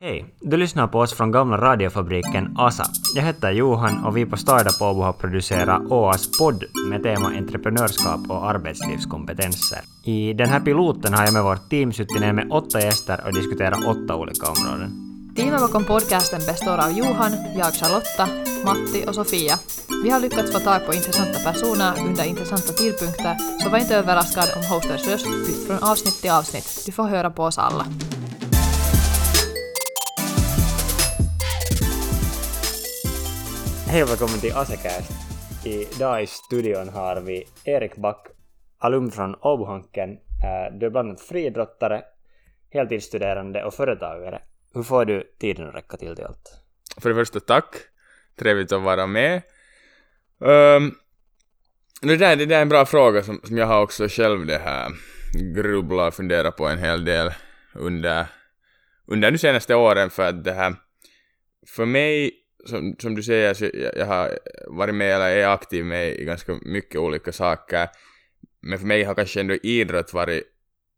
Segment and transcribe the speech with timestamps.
[0.00, 0.34] Hej!
[0.40, 2.84] Du lyssnar på oss från gamla radiofabriken ASA.
[3.14, 8.20] Jag heter Johan och vi på Starda Åbo har producerat OAS podd med tema entreprenörskap
[8.30, 9.78] och arbetslivskompetenser.
[10.04, 13.32] I den här piloten har jag med vårt team suttit ner med åtta gäster och
[13.32, 14.90] diskuterat åtta olika områden.
[15.36, 18.28] Teamet bakom podcasten består av Johan, jag Charlotta,
[18.64, 19.54] Matti och Sofia.
[20.04, 24.48] Vi har lyckats få tag på intressanta personer under intressanta tidpunkter, så var inte överraskad
[24.56, 26.82] om hosters röst bytt från avsnitt till avsnitt.
[26.86, 27.84] Du får höra på oss alla.
[33.90, 35.12] Hej och välkommen till Asecast.
[35.64, 38.26] Idag i studion har vi Erik Back,
[38.78, 40.18] alumn från Åbohanken.
[40.72, 42.02] Du är bland annat friidrottare,
[42.70, 44.42] heltidsstuderande och företagare.
[44.74, 46.62] Hur får du tiden att räcka till till allt?
[46.96, 47.74] För det första tack.
[48.38, 49.42] Trevligt att vara med.
[50.38, 50.94] Um,
[52.02, 54.58] det, där, det där är en bra fråga som, som jag har också själv det
[54.58, 54.90] här
[55.54, 57.30] grubblat och funderat på en hel del
[57.74, 58.26] under,
[59.06, 60.74] under de senaste åren för att det här
[61.66, 65.84] för mig som, som du säger så jag, jag har varit med eller är aktiv
[65.84, 67.88] med i ganska mycket olika saker.
[68.60, 70.44] Men för mig har kanske ändå idrott varit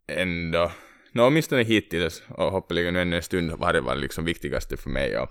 [0.09, 0.73] ändå
[1.12, 5.19] no, åtminstone hittills och hoppeligen ännu en stund har det varit liksom viktigaste för mig
[5.19, 5.29] och,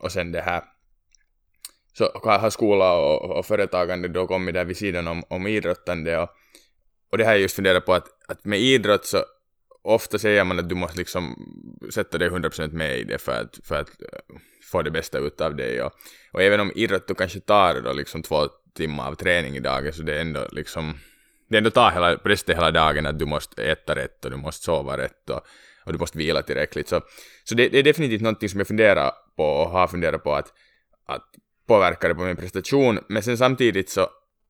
[0.00, 0.62] och sen det här
[1.92, 6.28] så har skola och, och företagande då kommit där vid sidan om, om idrottande och,
[7.12, 9.24] och det här jag just funderat på att, att med idrott så
[9.82, 11.36] ofta säger man att du måste liksom
[11.90, 13.90] sätta dig 100% med i det för att, för att
[14.72, 15.82] får det bästa ut av dig.
[15.82, 15.92] och,
[16.32, 19.92] och även om idrott du kanske tar då liksom två timmar av träning i dagen
[19.92, 20.94] så det är ändå liksom
[21.48, 24.64] det ändå tar hela, resten hela dagen att du måste äta rätt och du måste
[24.64, 25.40] sova rätt och,
[25.84, 27.00] och du måste vila tillräckligt så,
[27.44, 30.52] så det, det är definitivt någonting som jag funderar på och har funderat på att,
[31.06, 31.24] att
[31.68, 34.08] påverka det på min prestation men sen samtidigt så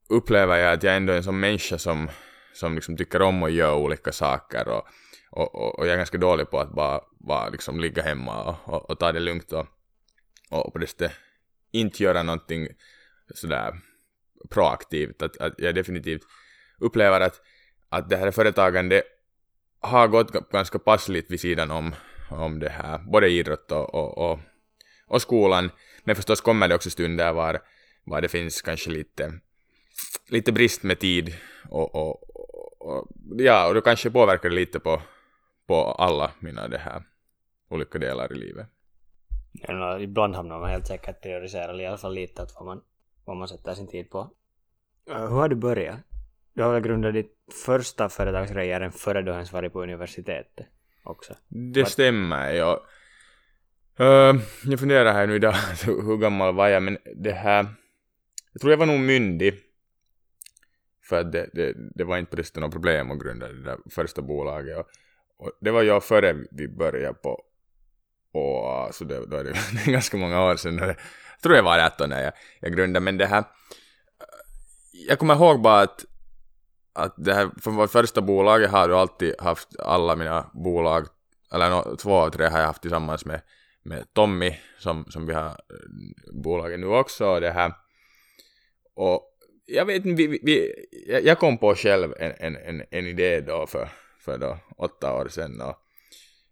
[0.09, 2.09] upplever jag att jag ändå är en sån människa som,
[2.55, 4.87] som liksom tycker om att göra olika saker och,
[5.31, 8.75] och, och, och jag är ganska dålig på att bara, bara liksom ligga hemma och,
[8.75, 9.67] och, och ta det lugnt och,
[10.50, 11.12] och på det sättet
[11.72, 12.69] inte göra någonting
[13.34, 13.80] sådär
[14.50, 15.22] proaktivt.
[15.22, 16.22] Att, att jag definitivt
[16.78, 17.41] upplever att,
[17.88, 19.03] att det här företagande
[19.81, 21.94] har gått ganska passligt vid sidan om,
[22.31, 24.38] om det här, både idrott och, och, och,
[25.06, 25.70] och skolan.
[26.04, 27.60] Men förstås kommer det också stunder var,
[28.04, 29.41] var det finns kanske lite,
[30.28, 31.34] lite brist med tid
[31.69, 32.22] och, och,
[32.81, 35.03] och, ja, och då kanske påverkar det lite på,
[35.66, 37.03] på alla mina det här
[37.69, 38.66] olika delar i livet.
[39.62, 42.83] Eller, ibland hamnar man helt säkert prioriserar i alla fall lite åt vad man,
[43.25, 44.31] vad man sätter sin tid på.
[45.06, 46.00] Hur har du börjat?
[46.55, 47.33] Du har väl grundat ditt
[47.67, 50.67] första företagsgrej redan före du ens varit på universitetet
[51.05, 51.34] också?
[51.49, 51.89] Det Var...
[51.89, 52.87] stämmer, ja.
[54.00, 57.67] Uh, jag funderar här nu idag, hur gammal var jag, men det här...
[58.53, 59.55] Jag tror jag var nog myndig.
[61.09, 64.23] För att det, det, det var inte precis något problem att grunda det där första
[64.23, 64.78] bolaget.
[64.78, 64.87] Och,
[65.37, 67.43] och det var jag före vi började på
[68.36, 69.56] och så det, då är det
[69.92, 70.78] ganska många år sedan.
[70.78, 70.97] Jag
[71.42, 73.44] tror jag var 18 när jag, jag grundade, men det här...
[75.08, 76.04] Jag kommer ihåg bara att,
[76.92, 81.06] att det här, för vårt första bolag jag har du alltid haft alla mina bolag,
[81.52, 83.41] eller no, två av tre har jag haft tillsammans med,
[83.82, 87.72] med Tommy, som, som vi har eh, bolaget nu också, och det här...
[88.94, 89.22] Och
[89.66, 90.72] jag vet inte, vi, vi,
[91.25, 93.88] jag kom på själv en, en, en, en idé då för,
[94.20, 95.76] för då åtta år sedan och,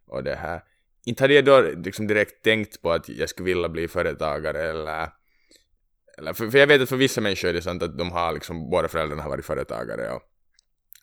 [0.06, 0.60] och det här
[1.04, 5.08] inte hade jag då liksom direkt tänkt på att jag skulle vilja bli företagare eller,
[6.18, 8.32] eller för, för jag vet att för vissa människor är det sant att de har
[8.32, 10.22] liksom, båda föräldrarna har varit företagare och,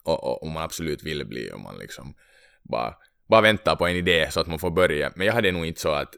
[0.04, 2.14] och, och, och man absolut vill bli och man liksom
[2.64, 2.96] bara,
[3.30, 5.12] bara väntar på en idé så att man får börja.
[5.16, 6.16] Men jag hade nog inte så att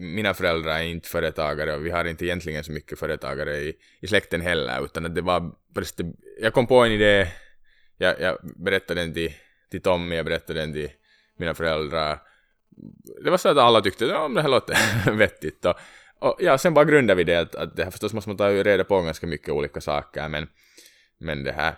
[0.00, 4.06] mina föräldrar är inte företagare och vi har inte egentligen så mycket företagare i, i
[4.06, 5.52] släkten heller utan att det var
[6.40, 7.26] jag kom på en idé,
[7.96, 9.32] jag, jag berättade den till,
[9.70, 10.90] till Tommy, jag berättade den till
[11.36, 12.18] mina föräldrar
[13.24, 14.76] det var så att alla tyckte att ja, det här låter
[15.16, 15.64] vettigt.
[15.64, 15.74] Och,
[16.18, 18.50] och ja, sen bara grundade vi det att, att det här förstås måste man ta
[18.50, 20.48] reda på ganska mycket olika saker, men,
[21.18, 21.74] men det här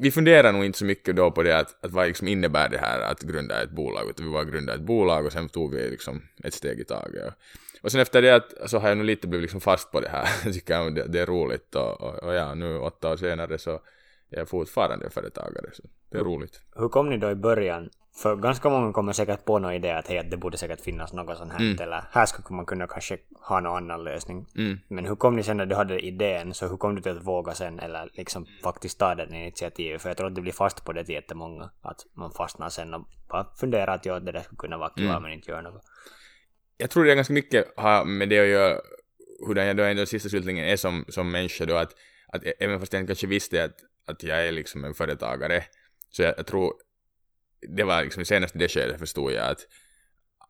[0.00, 2.78] vi funderar nog inte så mycket då på det att, att vad liksom innebär det
[2.78, 5.90] här att grunda ett bolag, utan vi bara grundade ett bolag och sen tog vi
[5.90, 7.34] liksom ett steg i taget.
[7.82, 10.08] Och, sen efter det att, så har jag nog lite blivit liksom fast på det
[10.08, 13.58] här, tycker jag det, det är roligt och, och, och, ja, nu åtta år senare
[13.58, 13.72] så
[14.30, 16.60] är jag fortfarande företagare, så det är roligt.
[16.76, 20.08] Hur kom ni då i början för ganska många kommer säkert på någon idé att
[20.08, 21.80] hej, att det borde säkert finnas något sånt här, mm.
[21.80, 23.18] eller här skulle man kunna kanske
[23.48, 24.46] ha någon annan lösning.
[24.56, 24.78] Mm.
[24.88, 27.26] Men hur kom ni sen när du hade idén, så hur kom du till att
[27.26, 30.02] våga sen, eller liksom faktiskt ta den initiativet?
[30.02, 32.94] För jag tror att det blir fast på det till jättemånga, att man fastnar sen
[32.94, 35.22] och bara funderar att ja, det där skulle kunna vara kul, mm.
[35.22, 35.82] men inte gör något.
[36.76, 38.80] Jag tror det är ganska mycket har med det att göra,
[39.46, 41.92] hur jag då ändå sista slutningen är som, som människa då, att,
[42.28, 43.76] att även fast jag kanske visste att,
[44.06, 45.64] att jag är liksom en företagare,
[46.10, 46.72] så jag, jag tror
[47.68, 49.66] det var liksom senast i det skedet förstod jag att,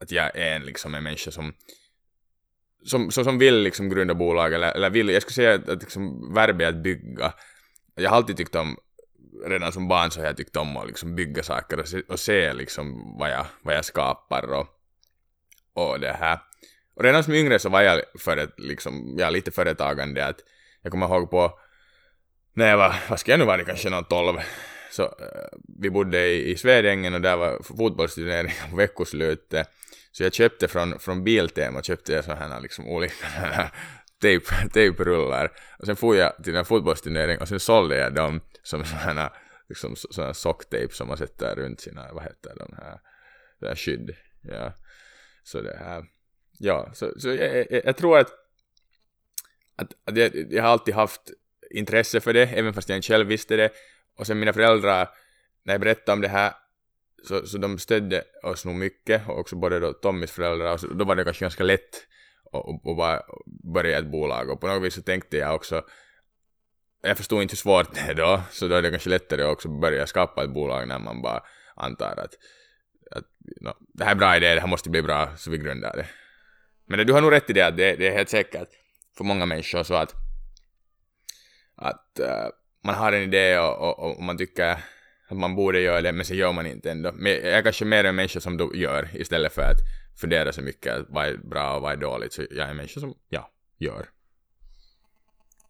[0.00, 1.54] att jag är en, liksom, en människa som
[2.84, 5.82] som, som, som vill liksom grunda bolag, eller, eller vill, jag skulle säga att, att
[5.82, 7.32] liksom, verbet att bygga.
[7.94, 8.76] Jag har alltid tyckt om,
[9.46, 12.20] redan som barn så har jag tyckt om att liksom bygga saker och se, och
[12.20, 14.66] se liksom vad jag, vad jag skapar och,
[15.74, 16.38] och det här.
[16.94, 20.26] Och redan som yngre så var jag för liksom, jag lite företagande.
[20.26, 20.40] Att
[20.82, 21.58] jag kommer ihåg på,
[22.54, 24.38] när jag var, vad ska jag nu vara, kanske någon tolv,
[24.92, 29.68] så eh, vi bodde i, i Svedängen och där var fotbollsturneringar på veckoslutet.
[30.12, 33.70] Så jag köpte från, från Biltema, köpte jag sådana här liksom olika
[34.20, 35.52] tejp, tejprullar.
[35.78, 39.32] Och sen får jag till en fotbollsturnering och sen sålde jag dem som sådana
[39.68, 43.00] liksom, sådana socktejp som man sätter runt sina, vad heter de här,
[43.60, 44.16] det här skydd.
[44.42, 44.72] Ja.
[45.42, 46.04] Så det här,
[46.58, 48.30] ja, så, så jag, jag, jag tror att,
[49.76, 51.32] att, att jag, jag har alltid haft
[51.70, 53.70] intresse för det, även fast jag inte själv visste det.
[54.22, 55.08] Och sen mina föräldrar,
[55.62, 56.52] när jag berättade om det här,
[57.28, 60.86] så, så de stödde oss nog mycket, och också både då Tommys föräldrar, och så,
[60.86, 62.06] då var det kanske ganska lätt
[62.52, 63.22] att, att bara
[63.74, 64.50] börja ett bolag.
[64.50, 65.84] Och på något vis så tänkte jag också,
[67.02, 69.68] jag förstod inte hur svårt det är då, så då är det kanske lättare också
[69.68, 71.42] att börja skapa ett bolag när man bara
[71.74, 72.34] antar att,
[73.10, 73.24] att
[73.60, 75.96] no, det här är en bra idé, det här måste bli bra, så vi grundar
[75.96, 76.06] det.
[76.86, 78.68] Men du har nog rätt i det att det, det är helt säkert
[79.16, 80.14] för många människor så att,
[81.76, 82.48] att uh,
[82.82, 84.70] man har en idé och, och, och, man tycker
[85.28, 87.12] att man borde göra det, men så gör man inte ändå.
[87.14, 89.78] Men jag är kanske mer en människa som du gör istället för att
[90.20, 92.32] fundera så mycket vad är bra och vad är dåligt.
[92.32, 94.06] Så jag är en människa som, ja, gör.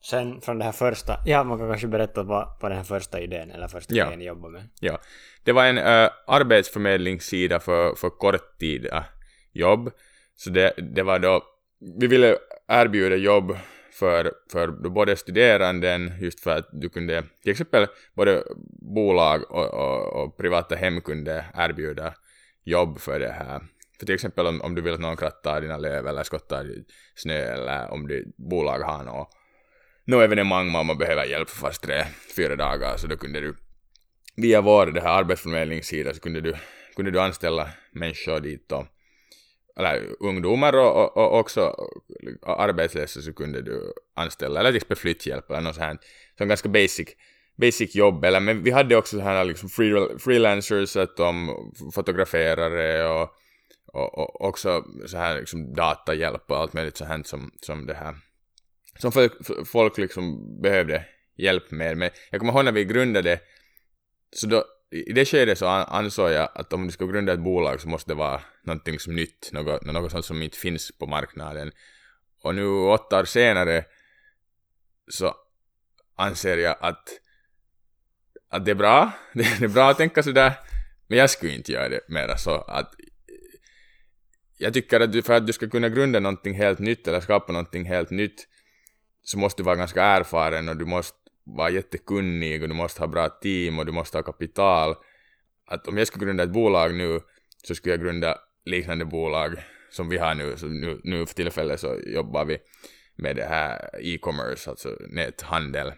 [0.04, 3.20] Sen från det här första, ja man kan kanske berätta vad, vad den här första
[3.20, 4.06] idén eller första ja.
[4.06, 4.68] idén ni jobbar med.
[4.80, 4.98] Ja,
[5.44, 9.04] det var en uh, arbetsförmedlingssida för, för korttida
[9.52, 9.90] jobb.
[10.36, 11.42] Så det, det var då,
[12.00, 12.36] vi ville
[12.68, 13.56] erbjuda jobb
[13.92, 18.44] för, för både studeranden, just för att du kunde, till exempel både
[18.94, 22.14] bolag och, och, och privata hem kunde erbjuda
[22.64, 23.60] jobb för det här.
[23.98, 26.66] För till exempel om, om du vill att någon krattar dina löv eller skottar
[27.14, 29.28] snö eller om ditt bolag har något,
[30.04, 32.04] något evenemang man behöver hjälp för fast tre,
[32.36, 33.56] fyra dagar så då kunde du
[34.36, 36.54] via vår det här arbetsförmedlingssida så kunde du,
[36.96, 38.86] kunde du anställa människor dit och
[39.76, 41.74] eller ungdomar och, och, och också
[42.42, 46.00] arbetslösa så kunde du anställa, eller till exempel flytthjälp eller något sånt
[46.38, 47.08] som ganska basic,
[47.56, 51.50] basic jobb, eller men vi hade också så här liksom free, freelancers, att de
[51.94, 53.30] fotograferare och,
[53.86, 58.14] och, och också så här liksom datahjälp och allt möjligt sånt som, som det här,
[58.98, 59.32] som folk,
[59.66, 61.04] folk liksom behövde
[61.36, 63.40] hjälp med, men jag kommer ihåg när vi grundade,
[64.36, 67.80] så då i det skedet så ansåg jag att om du ska grunda ett bolag
[67.80, 71.72] så måste det vara någonting som nytt, något, något sånt som inte finns på marknaden.
[72.42, 73.84] Och nu åtta år senare
[75.08, 75.34] så
[76.16, 77.08] anser jag att,
[78.48, 80.52] att det är bra, det är bra att tänka sådär,
[81.06, 82.94] men jag skulle inte göra det mera så att
[84.58, 87.52] jag tycker att du, för att du ska kunna grunda någonting helt nytt eller skapa
[87.52, 88.48] någonting helt nytt
[89.22, 93.06] så måste du vara ganska erfaren och du måste vara jättekunnig och du måste ha
[93.06, 94.94] bra team och du måste ha kapital.
[95.66, 97.20] Att om jag skulle grunda ett bolag nu
[97.64, 99.56] så skulle jag grunda liknande bolag
[99.90, 100.56] som vi har nu.
[100.56, 102.58] Så nu, nu för tillfället så jobbar vi
[103.16, 105.92] med det här e-commerce, alltså näthandel.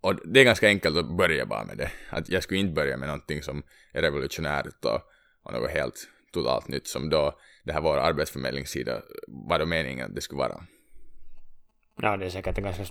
[0.00, 1.90] Och det är ganska enkelt att börja bara med det.
[2.10, 3.62] Att jag skulle inte börja med någonting som
[3.92, 5.00] är revolutionärt och,
[5.42, 10.14] och något helt totalt nytt som då det här vår arbetsförmedlingssida var då meningen att
[10.14, 10.66] det skulle vara.
[12.02, 12.84] Ja, det är säkert en ganska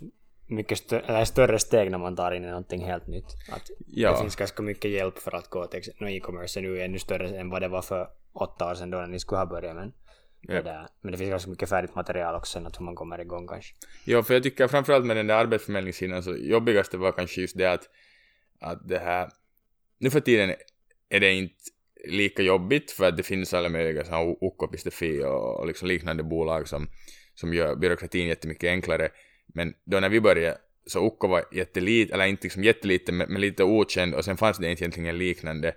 [0.48, 3.36] mycket stö eller större steg när man tar in någonting helt nytt.
[3.52, 4.12] Att ja.
[4.12, 7.40] Det finns ganska mycket hjälp för att gå till no, e-commerce är nu ännu större
[7.40, 9.76] än vad det var för åtta år sedan då när ni skulle ha börjat.
[9.76, 9.94] Men,
[10.42, 10.62] ja.
[10.62, 13.48] det, men det finns ganska mycket färdigt material också sen att hur man kommer igång
[13.48, 13.76] kanske.
[14.06, 17.66] Ja, för jag tycker framförallt med den där arbetsförmedlingssidan så jobbigaste var kanske just det
[17.66, 17.90] att,
[18.60, 19.30] att det här,
[20.00, 20.56] nu för tiden
[21.10, 21.56] är det inte
[22.08, 26.68] lika jobbigt för att det finns alla möjliga så OK-Pistefi och, och liksom liknande bolag
[26.68, 26.88] som,
[27.36, 29.10] som gör byråkratin jättemycket enklare.
[29.54, 33.42] Men då när vi började så Ukko var jätteliten, eller inte liksom jätteliten, men, men
[33.42, 35.76] lite okänd och sen fanns det inte egentligen liknande.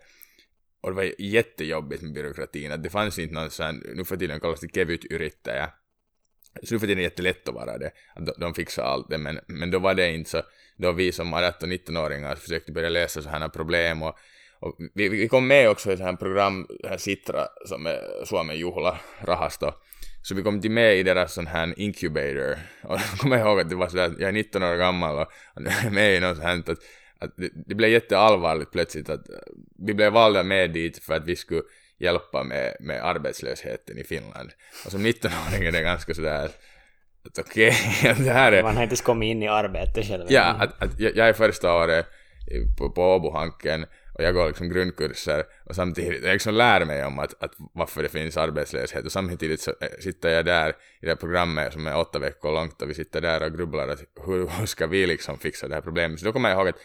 [0.80, 4.40] Och det var jättejobbigt med byråkratin, att det fanns inte någon sån, nu för tiden
[4.40, 5.68] kallas det kevyt yrittäjä.
[6.62, 9.10] Så nu för tiden är det jättelätt att vara det, att de, de fixar allt
[9.10, 10.42] det, men, men då var det inte så,
[10.76, 14.18] då vi som 18 19-åringar försökte börja lösa sådana problem och,
[14.60, 18.56] och vi, vi kom med också i sådana här program, här Sitra, som är Suomen
[18.56, 19.72] juhlarahasto,
[20.28, 22.58] så vi kom till med i deras sån här incubator.
[22.82, 26.16] Och jag kommer ihåg att det var sådär, jag är 19 år gammal och med
[26.16, 26.78] i något sånt att,
[27.18, 29.26] att det, det blev jätteallvarligt plötsligt att
[29.78, 31.62] vi blev valda med dit för att vi skulle
[31.98, 34.50] hjälpa med, med arbetslösheten i Finland.
[34.84, 36.44] Och som 19-åring är det ganska sådär
[37.24, 38.62] att okej, okay, det här är...
[38.62, 40.26] Man har inte kommit in i arbetet själv.
[40.28, 42.06] Ja, att, att jag, jag är första året
[42.78, 43.86] på, på Åbohanken
[44.18, 48.02] och jag går liksom grundkurser och samtidigt, jag liksom lär mig om att, att varför
[48.02, 51.86] det finns arbetslöshet och samtidigt så eh, sitter jag där i det här programmet som
[51.86, 55.06] är åtta veckor långt och vi sitter där och grubblar att hur, hur ska vi
[55.06, 56.20] liksom fixa det här problemet.
[56.20, 56.78] Så då kommer jag ihåg att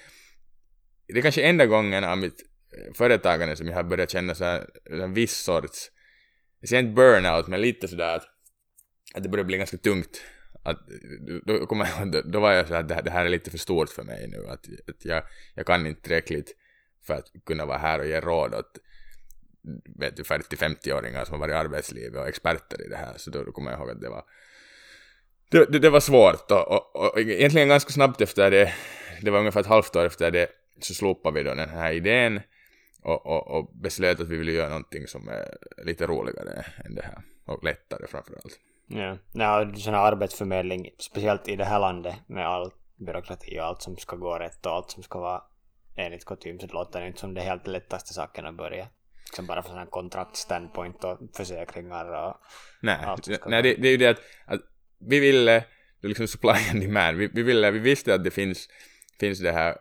[1.08, 2.42] det är kanske enda gången av mitt
[2.78, 5.92] eh, företagande som jag har börjat känna så här, en viss sorts,
[6.60, 8.26] jag säger inte burnout men lite sådär att,
[9.16, 10.22] att det börjar bli ganska tungt
[10.64, 13.30] att, eh, då, kommer jag, då, då var jag så att det, det, här är
[13.30, 15.24] lite för stort för mig nu, att, att jag,
[15.56, 16.56] jag kan inte tillräckligt
[17.04, 18.80] för att kunna vara här och ge råd åt
[20.00, 23.44] vet du, 40-50-åringar som har varit i arbetslivet och experter i det här, så då,
[23.44, 24.24] då kommer jag ihåg att det var
[25.50, 28.74] det, det, det var svårt och, och, och, egentligen ganska snabbt efter det,
[29.22, 30.48] det var ungefär ett halvt år efter det,
[30.80, 32.42] så slopade vi då den här idén
[33.02, 37.02] och, och, och beslöt att vi ville göra någonting som är lite roligare än det
[37.02, 38.60] här och lättare framförallt.
[38.88, 43.82] Ja, ja sån här arbetsförmedling, speciellt i det här landet med all byråkrati och allt
[43.82, 45.42] som ska gå rätt och allt som ska vara
[45.96, 48.88] enligt kutym så det låter det inte som det helt lättaste saken att börja.
[49.26, 52.36] Liksom bara från en kontraktstandpoint och försäkringar och
[52.82, 54.62] nej, allt som ska Nej, det, det är ju det att, att
[55.00, 55.52] vi ville,
[56.02, 58.70] det är liksom supply and demand, vi, vi ville, vi visste att det finns,
[59.20, 59.78] finns det här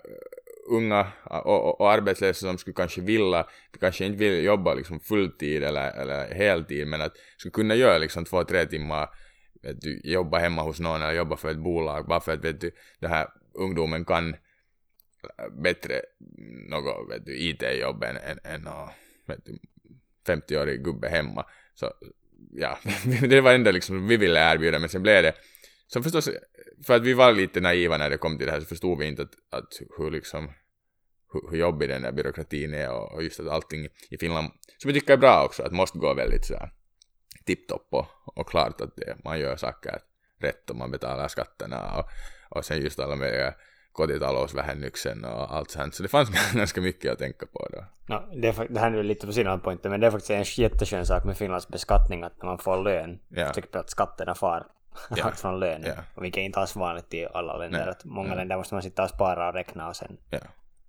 [0.71, 3.47] unga och, och, och, arbetslösa som skulle kanske vilja,
[3.81, 8.25] kanske inte vill jobba liksom fulltid eller, eller heltid men att skulle kunna göra liksom
[8.25, 9.09] två, tre timmar
[9.63, 12.61] vet du, jobba hemma hos någon eller jobba för ett bolag bara för att vet
[12.61, 14.37] du, den här ungdomen kan
[15.63, 15.95] bättre
[16.39, 18.69] mm, något vet du, IT-jobb än, än, än
[19.27, 19.59] vet du,
[20.27, 21.47] 50-årig gubbe hemma.
[21.75, 21.93] Så
[22.53, 22.79] ja,
[23.29, 25.35] det var ändå liksom vi ville erbjuda men sen blev det
[25.87, 26.31] så förstås,
[26.87, 29.07] för att vi var lite naiva när det kom till det här så förstod vi
[29.07, 30.53] inte att, att hur liksom
[31.33, 34.89] hur, hur jobbig den där byråkratin är och, och just att allting i Finland, som
[34.89, 36.73] vi tycker är bra också, att måste gå väldigt sådär
[37.45, 39.99] tipptopp och, och klart att det, man gör saker
[40.41, 42.05] rätt och man betalar skatterna och,
[42.51, 43.55] och sen just alla möjliga
[43.93, 45.95] kotitalousvähennyksen och allt sånt.
[45.95, 47.85] Så det fanns ganska mycket att tänka på då.
[48.07, 51.07] No, det, det här är lite på sidan pointen, men det är faktiskt en jätteskön
[51.07, 53.53] sak med Finlands beskattning att när man får lön, ja.
[53.53, 54.67] tycker att skatterna far
[55.17, 55.31] ja.
[55.37, 55.83] från lön.
[55.87, 56.23] Ja.
[56.23, 57.87] Vilket är inte alls vanligt i alla länder.
[57.87, 58.35] Att många ja.
[58.35, 60.39] länder måste man sitta och spara och räkna och sen ja.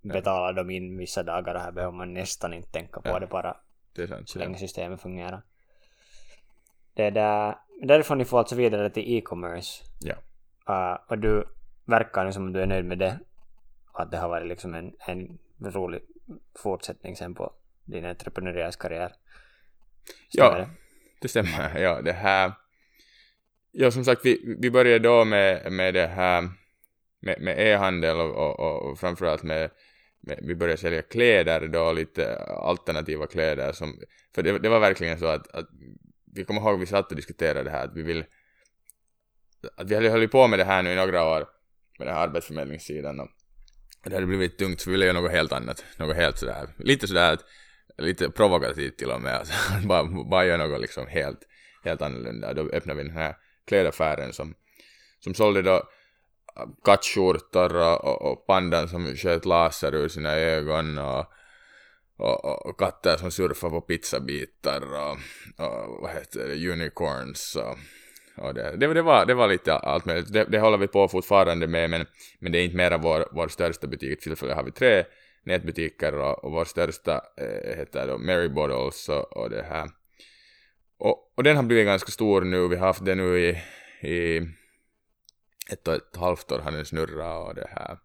[0.02, 3.56] betala dem in vissa dagar och här behöver man nästan inte tänka på det bara
[3.94, 5.42] det är sant, så länge systemet fungerar.
[6.94, 9.84] Det där, därifrån ni får alltså vidare till e-commerce.
[10.00, 10.14] Ja.
[10.68, 11.48] Uh, och du
[11.84, 13.18] verkar som att du är nöjd med det.
[13.92, 16.02] Och att det har varit liksom en, en rolig
[16.58, 17.52] fortsättning sen på
[17.84, 19.10] din entreprenöriella
[20.30, 20.68] Ja, det?
[21.20, 21.78] det stämmer.
[21.78, 22.52] Ja, det här
[23.76, 26.48] Ja, som sagt, vi, vi började då med, med det här
[27.20, 29.70] med, med e-handel och, och, och framförallt med,
[30.20, 34.00] med, vi började sälja kläder då, lite alternativa kläder som,
[34.34, 35.66] för det, det var verkligen så att, att
[36.34, 38.24] vi kommer ihåg vi satt och diskuterade det här att vi vill
[39.76, 41.46] att vi hade hållit på med det här nu i några år
[41.98, 43.28] med den här arbetsförmedlingssidan och
[44.04, 47.06] det hade blivit tungt så vi ville göra något helt annat, något helt sådär, lite
[47.06, 47.44] sådär att,
[47.98, 49.54] lite provokativt till och med, alltså,
[49.88, 51.38] bara, bara göra något liksom helt,
[51.84, 52.54] helt annorlunda.
[52.54, 53.36] Då öppnade vi den här
[53.66, 54.54] klädaffären som,
[55.20, 55.82] som sålde då
[56.84, 61.26] kattskjortor och, och, och pandan som sköt laser ur sina ögon och,
[62.16, 65.18] och, och katter som surfar på pizzabitar och,
[65.66, 67.78] och vad heter det, unicorns och,
[68.36, 70.32] och det, det, det, var, det var lite allt möjligt.
[70.32, 72.06] Det, det håller vi på fortfarande med men,
[72.38, 74.22] men det är inte mera vår, vår största butik.
[74.22, 75.04] För tillfället har vi tre
[75.44, 79.88] nätbutiker och, och vår största eh, heter då Mary Bottles och, och det här
[80.98, 83.62] och, och den har blivit ganska stor nu, vi har haft den nu i,
[84.08, 84.36] i
[85.72, 87.98] ett och ett halvt år har den snurrat och det här.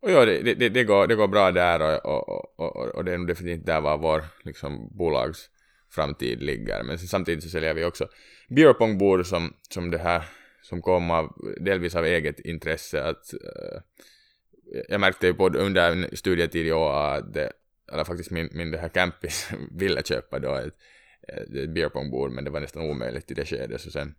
[0.00, 3.12] Och ja, det, det, det, går, det går bra där och, och, och, och det
[3.12, 5.50] är nog definitivt där var vår liksom, bolags
[5.90, 6.82] framtid ligger.
[6.82, 8.08] Men samtidigt så säljer vi också
[8.48, 10.22] beerpongbord som, som det här
[10.62, 13.80] som kom av, delvis av eget intresse att uh,
[14.88, 17.52] jag märkte ju på under studietid i år att eh, det,
[17.92, 20.74] eller faktiskt min, min det här campis ville köpa då ett
[21.28, 24.14] ett beerpongbord men det var nästan omöjligt i det skedet så sen,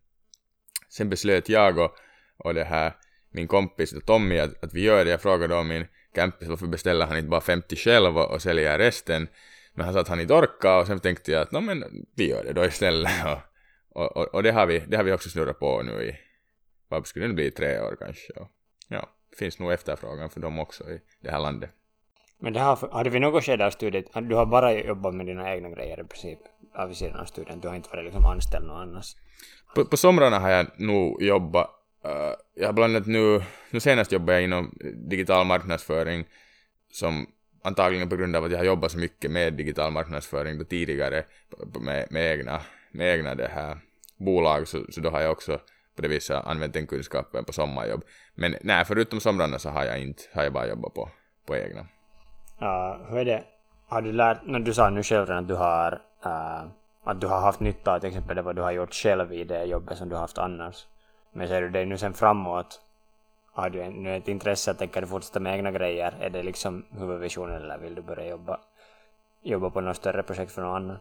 [0.90, 1.96] sen beslöt jag och,
[2.38, 2.94] och det här
[3.32, 5.12] min kompis Tommy att, att vi gör det.
[5.12, 5.86] Jag frågade då min
[6.16, 9.28] campis varför beställer han inte bara 50 själv och, och säljer resten.
[9.74, 12.30] Men han sa att han inte orkar och sen tänkte jag att no, men vi
[12.30, 13.12] gör det då istället.
[13.92, 16.16] Och, och, och det, har vi, det har vi också snurrat på nu i,
[16.88, 18.34] vad skulle det bli, tre år kanske.
[18.34, 18.48] Och,
[18.88, 21.70] ja, det finns nog efterfrågan för dem också i det här landet.
[22.40, 25.54] Men det har, hade vi något skede av studiet, du har bara jobbat med dina
[25.54, 26.40] egna grejer i princip,
[26.76, 29.16] av sidan av studien, du har inte varit liksom anställd någon annars?
[29.76, 31.70] På, på somrarna har jag nog jobbat,
[32.06, 32.12] uh,
[32.56, 34.78] jag har bland annat nu, nu senast jobbade jag inom
[35.10, 36.26] digital marknadsföring,
[36.92, 37.28] som
[37.62, 41.24] antagligen på grund av att jag har jobbat så mycket med digital marknadsföring då tidigare
[41.82, 42.62] med, med egna,
[42.92, 43.78] med egna det här
[44.18, 45.60] bolag, så, så då har jag också
[45.96, 48.04] på det viset använt den kunskapen på sommarjobb.
[48.36, 51.10] Men nej, förutom somrarna så har jag inte, har jag bara jobbat på,
[51.46, 51.82] på egna.
[52.62, 53.44] Uh, hur är det?
[53.88, 56.70] Har du lärt, när du sa nu själv redan att du har uh,
[57.04, 59.44] att du har haft nytta av till exempel det vad du har gjort själv i
[59.44, 60.88] det jobbet som du har haft annars.
[61.34, 62.82] Men ser du dig nu sen framåt,
[63.51, 66.13] har du nu ett intresse att du fortsätta med egna grejer?
[66.22, 68.60] Är det liksom huvudvisionen eller vill du börja jobba,
[69.44, 70.98] jobba på något större projekt för någon annan?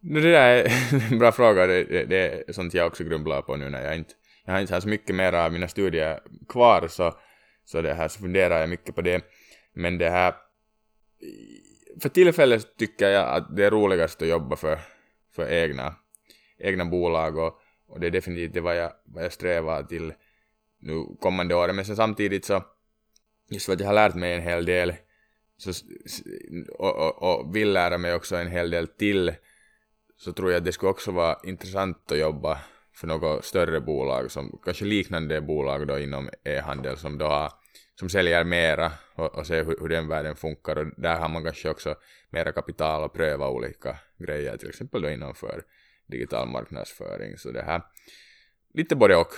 [0.00, 0.68] No, det där är
[1.12, 3.96] en bra fråga, det, det, det är sånt jag också grubblar på nu när jag
[3.96, 7.14] inte, jag har inte så mycket mer av mina studier kvar så,
[7.64, 9.24] så det här så funderar jag mycket på det.
[9.72, 10.34] Men det här,
[12.02, 14.78] för tillfället tycker jag att det är roligast att jobba för,
[15.36, 15.94] för egna,
[16.58, 20.12] egna bolag och, och det är definitivt det vad jag, vad jag strävar till
[20.78, 21.76] nu kommande åren.
[21.76, 22.64] Men sen samtidigt så,
[23.50, 24.94] just för att jag har lärt mig en hel del
[25.56, 25.72] så,
[26.78, 29.34] och, och, och vill lära mig också en hel del till
[30.16, 32.58] så tror jag att det skulle också vara intressant att jobba
[32.94, 37.52] för något större bolag, som kanske liknande bolag då inom e-handel som då har,
[37.94, 41.44] som säljer mera och, och ser hur, hur den världen funkar och där har man
[41.44, 41.94] kanske också
[42.30, 45.62] mera kapital att pröva olika grejer, till exempel då inom för
[46.06, 47.82] digital marknadsföring, så det här
[48.74, 49.32] lite både och.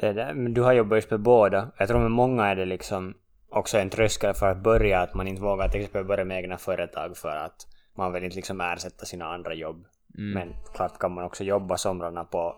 [0.00, 1.70] Det där, men du har jobbat just med båda.
[1.78, 3.14] Jag tror med många är det liksom
[3.48, 6.58] också en tröskel för att börja, att man inte vågar till exempel börja med egna
[6.58, 9.84] företag för att man vill inte liksom ersätta sina andra jobb.
[10.18, 10.34] Mm.
[10.34, 12.56] Men klart kan man också jobba somrarna på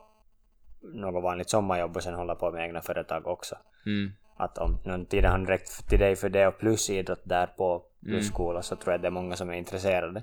[0.83, 3.57] något vanligt sommarjobb och sen hålla på med egna företag också.
[3.87, 4.13] Mm.
[4.37, 7.85] Att om någon tid har räckt till dig för det och plus idrott där på
[8.01, 8.33] plus mm.
[8.33, 10.23] skola så tror jag det är många som är intresserade.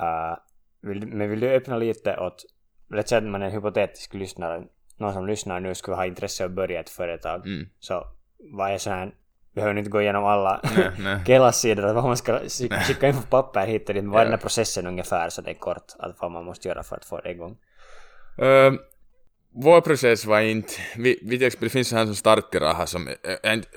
[0.00, 0.38] Uh,
[0.80, 2.44] vill, men vill du öppna lite åt,
[2.88, 4.64] låt säga att man är en hypotetisk lyssnare,
[4.98, 7.46] någon som lyssnar nu skulle ha intresse att börja ett företag.
[7.46, 7.68] Mm.
[7.80, 8.06] Så
[8.52, 9.12] vad är så här
[9.58, 10.60] behöver inte gå igenom alla
[11.26, 12.38] Kelas sidor, vad man ska
[12.86, 14.04] skicka in på papper hit och dit.
[14.04, 16.82] Vad är den här processen ungefär så det är kort, att vad man måste göra
[16.82, 17.56] för att få det igång?
[18.42, 18.72] Uh,
[19.54, 23.08] vår process var inte, vi, vi det finns så här som startiraha som
[23.42, 23.68] är inte,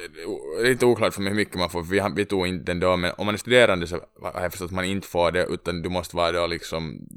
[0.64, 3.12] lite oklart för mig hur mycket man får, vi, vi tog inte den då, men
[3.18, 5.90] om man är studerande så har jag förstått att man inte får det, utan du
[5.90, 7.08] måste vara då liksom,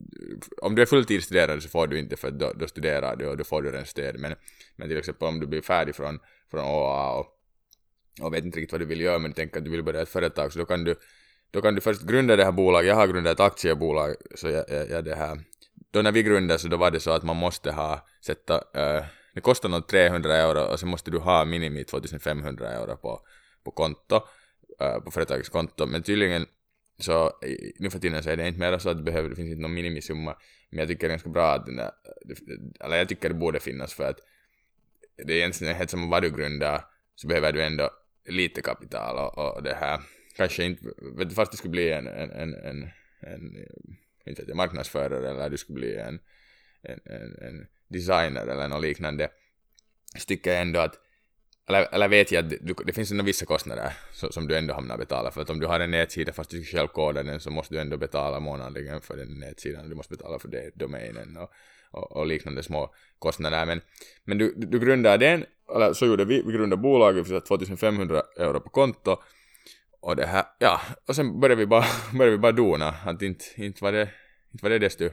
[0.62, 3.44] om du är fulltidsstuderande så får du inte för då, då studerar du och då
[3.44, 4.34] får du den stöd, men,
[4.76, 6.19] men till exempel om du blir färdig från,
[6.50, 7.30] från OA och
[8.23, 10.02] och vet inte riktigt vad du vill göra men du tänker att du vill börja
[10.02, 10.95] ett företag så då kan du
[11.50, 14.64] då kan du först grunda det här bolaget, jag har grundat ett aktiebolag så jag,
[14.69, 15.40] jag, jag det här
[15.95, 18.97] då när vi grundade så då var det så att man måste ha sätta äh,
[18.97, 19.04] eh,
[19.35, 23.21] det kostar nog 300 euro och så måste du ha minimi 2500 euro på,
[23.65, 24.21] på konto,
[24.80, 25.87] äh, på företagets konto.
[25.87, 26.47] Men tydligen
[26.99, 27.33] så
[27.78, 29.63] nu för tiden så är det inte mer så att det behöver, det finns inte
[29.63, 30.37] någon minimisumma.
[30.71, 31.91] Men jag tycker det är ganska bra att den där,
[32.80, 34.19] eller jag tycker det borde finnas för att
[35.17, 37.91] det är egentligen helt som vad du grundar så behöver du ändå
[38.28, 40.00] lite kapital och, och det här
[40.37, 40.85] kanske inte,
[41.35, 43.67] fast det skulle bli en, en, en, en, en
[44.26, 46.21] inte att jag, marknadsförare eller du skulle bli en,
[46.82, 49.28] en, en, en designer eller något liknande.
[50.19, 51.00] Så tycker jag ändå att
[51.69, 54.75] eller, eller vet jag att det, det finns ändå vissa kostnader som, som du ändå
[54.75, 55.41] hamnar betala för.
[55.43, 57.97] Att om du har en nätsida fast du själv kodar den så måste du ändå
[57.97, 61.50] betala månadligen för den nätsidan, du måste betala för det, domänen och,
[61.91, 63.67] och, och, liknande små kostnader.
[63.67, 63.80] Men,
[64.25, 68.23] men du, du grundar den eller så gjorde vi, vi grundade bolaget, vi satte 2500
[68.37, 69.23] euro på konto
[70.04, 73.45] och det här, ja, och sen började vi bara, började vi bara dona, att inte,
[73.56, 74.08] inte var det,
[74.52, 75.10] inte var det desto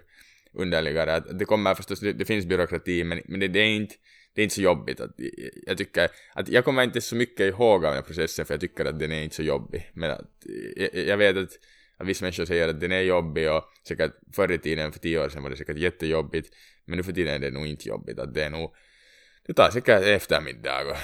[0.54, 3.96] underligare, att det kommer förstås, det, det finns byråkrati, men, men det, det, är inte,
[4.34, 5.12] det är inte så jobbigt, att
[5.68, 8.62] jag tycker, att jag kommer inte så mycket ihåg av den här processen, för jag
[8.62, 11.60] tycker att den är inte så jobbig, men att, jag, jag vet att,
[11.98, 15.26] att vissa människor säger att den är jobbig och säkert förr i tiden, för tio
[15.26, 18.20] år sedan var det säkert jättejobbigt, men nu för tiden är det nog inte jobbigt,
[18.20, 18.76] att det är nog
[19.48, 20.98] det tar säkert eftermiddag och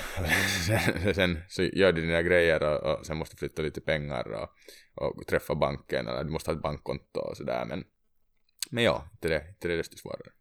[0.67, 4.28] sen, sen så gör du dina grejer och, och sen måste du flytta lite pengar
[4.32, 4.50] och,
[4.95, 7.84] och träffa banken eller du måste ha ett bankkonto och sådär men
[8.71, 10.32] men ja, inte det, inte det desto svårare.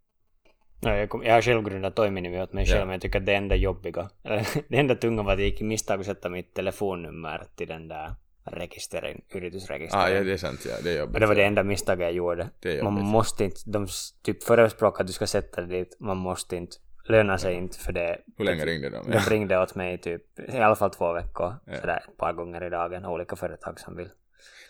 [0.80, 2.85] Ja, jag, kom, jag har själv grundat Toiminimi åt mig själv, ja.
[2.85, 4.11] men jag tycker att det enda jobbiga,
[4.68, 7.88] det enda tunga var att jag gick i misstag att sätta mitt telefonnummer till den
[7.88, 10.04] där registrering, yritysregistrering.
[10.04, 11.14] Ah, ja, det är sant, ja, det är jobbigt.
[11.14, 12.50] Och det var det enda misstaget jag gjorde.
[12.82, 13.87] man måste inte, de
[14.22, 16.76] typ förespråkar att du ska sätta det dit, man måste inte
[17.08, 18.18] lönar sig inte för det.
[18.38, 19.10] Hur länge ringde de?
[19.10, 21.80] De ringde åt mig typ i alla fall två veckor, ja.
[21.80, 24.08] sådär ett par gånger i dagen, olika företag som vill.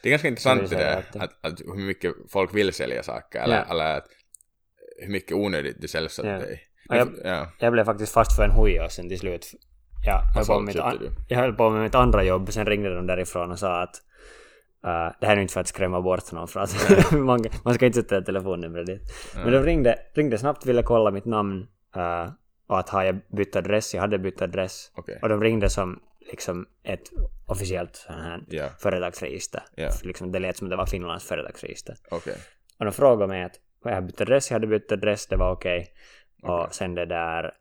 [0.03, 3.57] Det är ganska intressant det där, att, att, hur mycket folk vill sälja saker, eller,
[3.57, 3.65] ja.
[3.71, 4.07] eller att,
[4.99, 6.39] hur mycket onödigt det säljs åt ja.
[6.39, 6.63] dig.
[6.89, 7.49] Jag, ja.
[7.59, 9.53] jag blev faktiskt fast för en huja sen till slut.
[10.07, 13.51] Ja, jag, med mitt, jag höll på med mitt andra jobb, sen ringde de därifrån
[13.51, 14.03] och sa att
[14.87, 17.87] Uh, det här är inte för att skrämma bort någon för att man, man ska
[17.87, 19.03] inte sätta telefonnumret dit.
[19.35, 21.67] Men de ringde, ringde snabbt, ville kolla mitt namn
[21.97, 22.33] Uh,
[22.67, 24.93] och att har jag bytt adress, jag hade bytt adress.
[24.97, 25.19] Okay.
[25.23, 27.11] Och de ringde som liksom ett
[27.47, 28.71] officiellt sån här yeah.
[28.79, 29.63] företagsregister.
[29.77, 29.95] Yeah.
[30.03, 31.97] Liksom det lät som det var Finlands företagsregister.
[32.11, 32.35] Okay.
[32.79, 35.53] Och de frågade mig att jag hade bytt adress, jag hade bytt adress, det var
[35.53, 35.89] okej.
[36.43, 36.55] Okay.
[36.55, 37.55] Och sen det där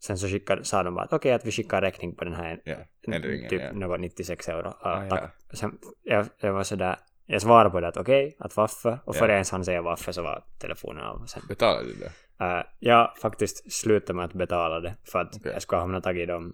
[0.00, 2.34] sen så skickade, sa de bara att okej okay, att vi skickar räkning på den
[2.34, 2.76] här Ja,
[3.12, 3.72] ändringen, typ ja.
[3.72, 4.74] något 96 euro.
[4.82, 5.30] Ja, Ah, ja.
[5.52, 6.96] Sen, jag, jag var sådär,
[7.32, 9.18] jag svarade på det att okej, att varför, och Ja.
[9.18, 11.24] före ens han säga varför så var telefonen av.
[11.26, 12.12] Sen, Betalar du det?
[12.44, 15.52] uh, jag faktiskt slutade med att betala det för att Okej.
[15.52, 16.52] jag skulle hamna tag i dem.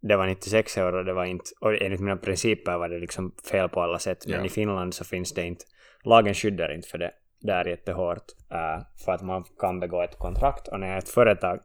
[0.00, 3.68] Det var 96 euro, det var inte, och enligt mina principer var det liksom fel
[3.68, 4.44] på alla sätt, men Ja.
[4.46, 5.64] i Finland så finns det inte,
[6.04, 7.10] lagen skyddar inte för det
[7.40, 11.08] där jättehårt, uh, för att man kan begå ett kontrakt, och när jag är ett
[11.08, 11.58] företag,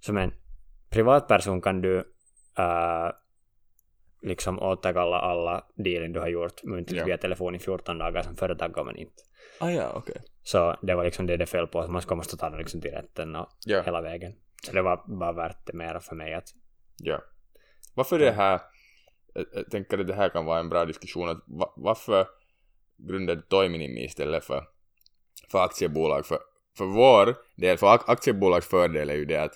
[0.00, 0.32] som en
[0.90, 3.10] privatperson kan du uh,
[4.22, 7.04] liksom återkalla alla dealen du har gjort muntligt Ja.
[7.06, 9.22] via telefon i 14 dagar, som företag går man inte.
[9.58, 10.16] Ah ja, okej.
[10.42, 12.80] Så det var liksom det det föll på, att man ska måste ta det liksom
[12.80, 13.82] till rätten och Ja.
[13.82, 14.32] hela vägen.
[14.66, 16.48] Så det var bara värt det mera för mig att
[16.96, 17.20] Ja.
[17.94, 18.60] Varför det här,
[19.34, 22.26] jag, jag tänker att det här kan vara en bra diskussion, att va, varför
[22.96, 24.64] grundade Toiminimi istället för,
[25.50, 26.26] för aktiebolag?
[26.26, 26.38] För,
[26.78, 29.52] för vår del, för ak- aktiebolags fördel är ju det att,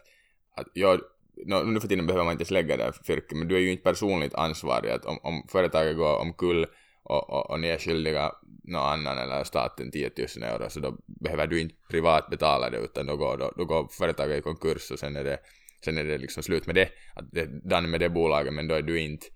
[0.56, 1.00] att jag,
[1.46, 3.70] nå, nu för tiden behöver man inte ens lägga det fyrke, men du är ju
[3.70, 6.66] inte personligt ansvarig att om, om företaget går omkull
[7.02, 8.32] och, och, och ni är skyldiga
[8.64, 12.78] någon annan eller staten 10 000 euro så då behöver du inte privat betala det
[12.78, 15.38] utan då går, då, då går företaget i konkurs och sen är det,
[15.84, 16.88] sen är det liksom slut med det.
[17.14, 19.26] Att det är done med det bolaget men då är du inte,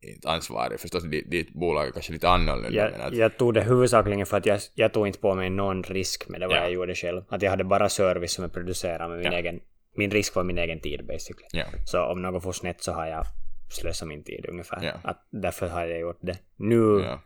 [0.00, 0.80] inte ansvarig.
[0.80, 4.26] Förstås ditt, ditt bolag är kanske lite annorlunda men jag, att, jag tog det huvudsakligen
[4.26, 6.60] för att jag, jag tog inte på mig någon risk med det vad Ja.
[6.62, 7.22] jag gjorde själv.
[7.28, 9.38] Att jag hade bara service som jag producerade med min Ja.
[9.38, 9.60] egen,
[9.96, 11.46] min risk var min egen tid basically.
[11.52, 13.26] ja, Så om något får snett så har jag
[13.70, 14.84] slösat min tid ungefär.
[14.84, 14.92] Ja.
[15.04, 16.38] Att därför har jag gjort det.
[16.56, 17.20] Nu ja,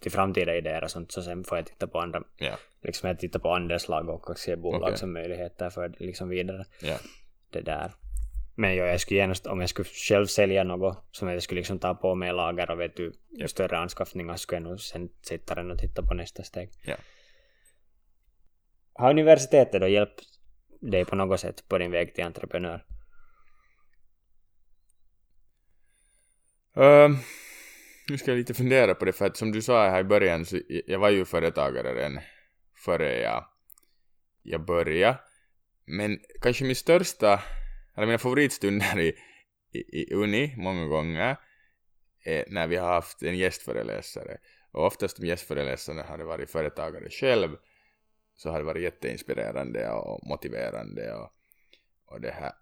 [0.00, 2.22] till framtida idéer och sånt så sen får jag titta på andra
[2.82, 4.96] liksom jag tittar på andelslag och aktiebolag Okej.
[4.96, 6.64] som möjligheter för liksom vidare
[7.50, 7.92] det där.
[8.54, 11.78] Men ja, jag skulle genast, om jag skulle själv sälja något som jag skulle liksom
[11.78, 13.12] ta på mig lager och vet du,
[13.46, 16.70] större anskaffningar skulle jag nog sen sitta och titta på nästa steg.
[18.92, 20.20] Har universitetet då hjälpt
[20.90, 22.84] dig på något sätt på din väg till entreprenör?
[26.76, 27.16] Ehm,
[28.08, 30.44] nu ska jag lite fundera på det för att som du sa här i början
[30.46, 32.20] så jag- jag var ju företagare redan
[32.74, 33.44] före jag,
[34.42, 35.18] jag började.
[35.84, 37.42] Men kanske min största,
[37.96, 39.08] eller mina favoritstunder i,
[39.72, 41.36] i, i uni många gånger
[42.24, 44.38] är när vi har haft en gästföreläsare.
[44.72, 47.56] Och oftast de gästföreläsarna har det varit företagare själv
[48.36, 51.30] så har det varit jätteinspirerande och motiverande och,
[52.06, 52.52] och det här.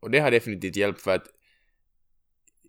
[0.00, 1.26] Och det har definitivt hjälpt för att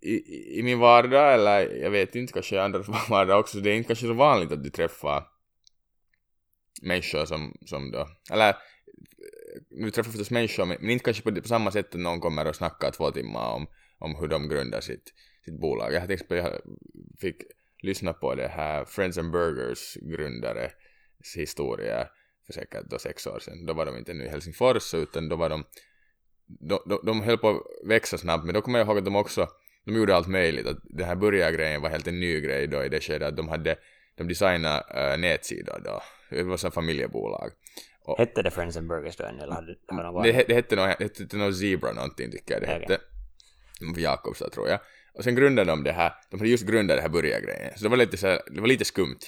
[0.02, 3.74] i, i- min vardag, eller jag vet inte, kanske i andras vardag också, det är
[3.74, 5.26] inte kanske så vanligt att du träffar
[6.82, 8.54] människor som, som då, eller eh,
[9.70, 12.56] nu träffar förstås människor, men inte kanske på, på samma sätt att någon kommer och
[12.56, 13.66] snackar två timmar om,
[13.98, 15.12] om hur de grundar sitt,
[15.44, 15.92] sitt bolag.
[15.92, 16.60] Jag tänkte jag
[17.20, 17.36] fick
[17.82, 20.72] lyssna på det här Friends and Burgers grundares
[21.36, 22.08] historia
[22.48, 23.66] för säkert då sex år sedan.
[23.66, 25.64] Då var de inte ännu i Helsingfors utan då var de
[26.46, 29.16] de, de, de höll på att växa snabbt men då kommer jag ihåg att de
[29.16, 29.48] också
[29.84, 30.66] de gjorde allt möjligt.
[30.66, 33.48] Att den här burgargrejen var helt en ny grej då i det skedet att de
[33.48, 33.76] hade
[34.16, 36.02] de designade uh, nätsidor då.
[36.30, 37.50] Det var så familjebolag.
[38.18, 39.78] Hette det Friends and Burgers då än, eller hade det
[40.22, 42.80] Det, he- det hette nog, hette nog Zebra någonting tycker jag det Okej.
[42.80, 44.00] hette.
[44.00, 44.80] Jakobstad tror jag.
[45.14, 47.72] Och sen grundade de det här, de hade just grundat det här burgargrejen.
[47.76, 49.18] Så det var lite så här, det var lite skumt.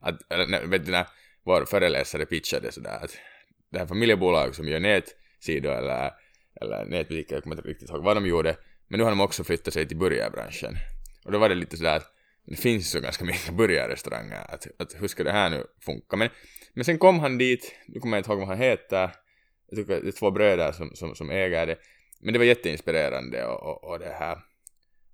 [0.00, 1.06] Att, eller, vet du när
[1.46, 3.18] vår föreläsare pitchade sådär att
[3.70, 6.10] det här familjebolag som gör nätsidor eller,
[6.60, 8.56] eller nätbutiker, jag kommer inte riktigt ihåg vad de gjorde.
[8.88, 10.74] Men nu har de också flyttat sig till burgarbranschen.
[11.24, 12.12] Och då var det lite sådär att
[12.46, 16.16] det finns så ganska mycket burgarrestauranger, att, att hur ska det här nu funka?
[16.16, 16.28] Men,
[16.74, 19.10] men sen kom han dit, nu kommer jag inte ihåg vad han heter,
[19.68, 21.78] jag tycker det är två bröder som, som, som äger det.
[22.20, 24.38] Men det var jätteinspirerande och, och, och det här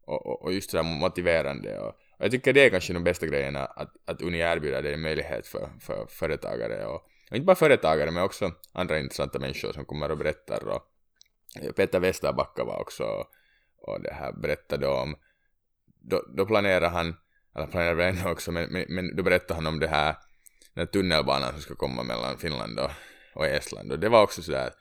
[0.07, 3.27] och, och, och just sådär motiverande och, och jag tycker det är kanske de bästa
[3.27, 4.83] grejerna att, att Uni erbjuder.
[4.83, 6.95] Dig en möjlighet för, för företagare och,
[7.31, 10.69] och inte bara företagare men också andra intressanta människor som kommer och berättar.
[10.69, 10.83] Och
[11.77, 13.05] Peter Westerbacka var också
[13.79, 15.17] och det här berättade om.
[16.01, 17.17] Då, då planerar han
[17.57, 20.17] eller planerar väl ännu också men, men, men då berättade han om det här
[20.75, 22.91] den här tunnelbanan som ska komma mellan Finland och,
[23.35, 23.93] och Estland.
[23.93, 24.73] Och det var också sådär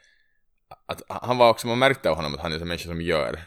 [0.86, 3.40] att han var också, man märkte av honom att han är en människa som gör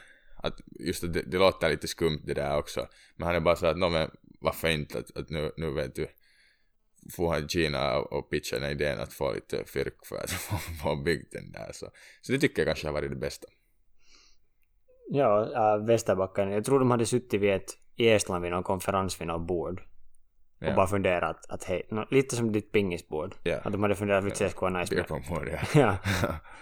[0.45, 3.57] att just att det, det låter lite skumt det där också men han är bara
[3.57, 6.09] så att men varför inte att, att nu, nu vet du
[7.17, 10.31] får han till Kina och, och pitcha den idén att få lite fyrk för att
[10.31, 13.47] få, få byggt den där så, så det tycker jag kanske har varit det bästa
[15.07, 16.51] Ja, äh, Västerbacken.
[16.51, 19.83] Jag tror de hade suttit vid ett, i Estland vid någon konferens vid något bord.
[20.65, 20.77] Och Ja.
[20.77, 23.35] bara funderat att hej, nå, lite som ditt pingisbord.
[23.43, 23.59] Ja.
[23.65, 25.09] Att de hade funderat att det skulle vara nice beer med.
[25.09, 25.59] pong board, ja.
[25.81, 25.97] Ja,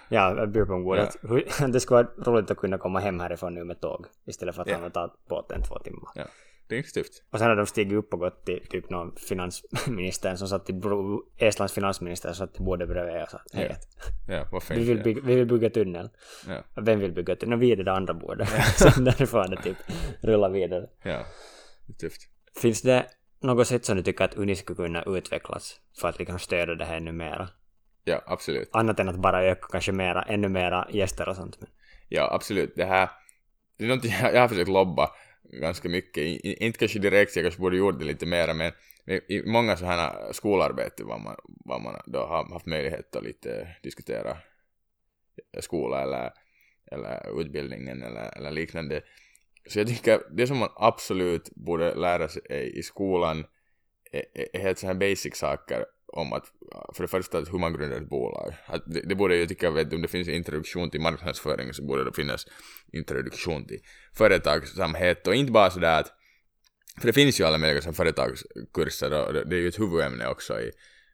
[0.36, 0.96] ja beerpongbord.
[0.98, 1.02] Ja.
[1.02, 1.16] Att
[1.72, 4.68] Det skulle vara roligt att kunna komma hem härifrån nu med tåg istället för att
[4.68, 4.74] Ja.
[4.74, 6.10] han har tagit båten två timmar.
[6.14, 6.24] Ja.
[6.68, 7.12] Det är inte stift.
[7.32, 10.72] Och sen har de stigit upp och gått till typ någon finansminister som satt i
[10.72, 13.76] bro, Estlands finansminister som satt i bordet bredvid och sa hej,
[14.26, 14.34] Ja.
[14.34, 16.10] Ja, varför vi, vill bygga, vi vill bygga tunnel.
[16.48, 16.82] Ja.
[16.82, 17.58] Vem vill bygga tunnel?
[17.58, 18.48] No, vi är det där andra bordet.
[18.78, 19.76] Sen därifrån det typ
[20.20, 20.86] rullar vidare.
[21.02, 21.24] Ja,
[21.86, 22.22] det är tufft.
[22.60, 23.06] Finns det
[23.42, 26.84] något sätt som du tycker att Uni skulle kunna utvecklas för att liksom stödja det
[26.84, 27.48] här ännu mera?
[28.04, 28.68] Ja, absolut.
[28.72, 31.58] Annat än att bara öka kanske mera, ännu mera gäster och sånt.
[32.08, 32.72] Ja, absolut.
[32.76, 33.10] Det här,
[33.78, 35.10] det är någonting jag, jag har försökt lobba
[35.42, 36.22] ganska mycket.
[36.22, 38.72] I, inte kanske direkt, jag kanske borde gjort det lite mera, men
[39.06, 43.76] i, i många sådana skolarbeten var man, var man då har haft möjlighet att lite
[43.82, 44.36] diskutera
[45.60, 46.32] skola eller,
[46.92, 49.02] eller utbildningen eller, eller liknande.
[49.68, 53.44] Så jag tycker det som man absolut borde lära sig i skolan
[54.12, 56.44] är, e, är- e, helt sådana basic saker om att
[56.74, 58.52] äh, för det första hur man grundar ett bolag.
[58.66, 61.82] Att äh, det, det borde jag tycka, vet, om det finns introduktion till marknadsföring så
[61.82, 62.46] borde det finnas
[62.92, 63.80] introduktion till
[64.14, 66.12] företagsamhet och inte bara sådär att
[67.00, 70.60] för det finns ju alla möjliga som företagskurser och det, är ju ett huvudämne också
[70.60, 70.70] i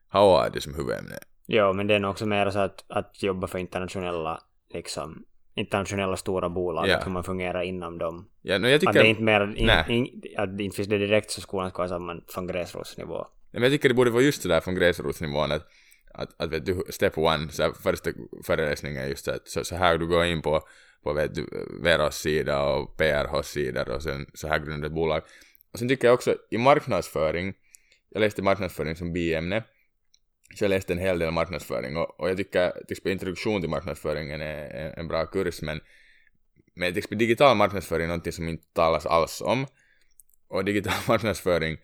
[0.08, 1.18] HA är det som huvudämne.
[1.46, 4.40] Jo, men det är nog också mer så att, att jobba för internationella,
[4.74, 5.24] liksom,
[5.58, 6.96] internationella stora bolag, Ja.
[6.96, 8.28] att hur man fungerar inom dem.
[8.42, 10.88] Ja, no, jag Att tycker, det är inte mer, in, in, att det inte finns
[10.88, 13.26] det direkt så skolan ska ha samman från gräsrotsnivå.
[13.52, 15.66] men jag tycker det borde vara just sådär från gräsrotsnivån att
[16.14, 18.10] att, att vet du, step one, så här, första
[18.44, 20.60] föreläsningen är just att så, så här du går in på,
[21.02, 21.46] på vet du,
[21.82, 25.22] Veros sida och PRHs sidor och sen så här grundar bolag.
[25.72, 27.54] Och sen tycker jag också i marknadsföring,
[28.10, 29.64] jag läste marknadsföring som biämne,
[30.54, 33.70] så jag läste en hel del marknadsföring och, och jag tycker till exempel introduktion till
[33.70, 35.80] marknadsföringen är en, en bra kurs men,
[36.74, 39.66] men till exempel digital marknadsföring är någonting som inte talas alls om
[40.48, 41.76] och digital marknadsföring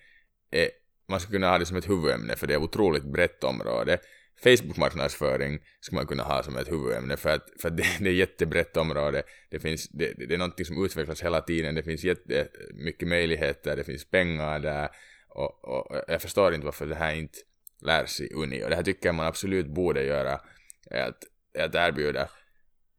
[0.50, 0.68] är,
[1.08, 3.98] man skulle kunna ha det som ett huvudämne för det är ett otroligt brett område.
[4.44, 8.12] Facebook-marknadsföring skulle man kunna ha som ett huvudämne för att, för att det, det är
[8.12, 9.22] ett jättebrett område.
[9.50, 13.76] Det, finns, det, det det är någonting som utvecklas hela tiden, det finns jättemycket möjligheter,
[13.76, 14.88] det finns pengar där
[15.28, 17.38] och, och jag förstår inte varför det här inte
[17.84, 20.40] lärs i Uni och det här tycker jag man absolut borde göra
[20.90, 22.28] är att, är att erbjuda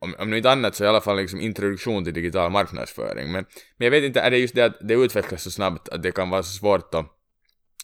[0.05, 3.31] om, om nu inte annat så i alla fall liksom introduktion till digital marknadsföring.
[3.31, 3.45] Men,
[3.77, 6.11] men jag vet inte, är det just det att det utvecklas så snabbt att det
[6.11, 7.05] kan vara så svårt att,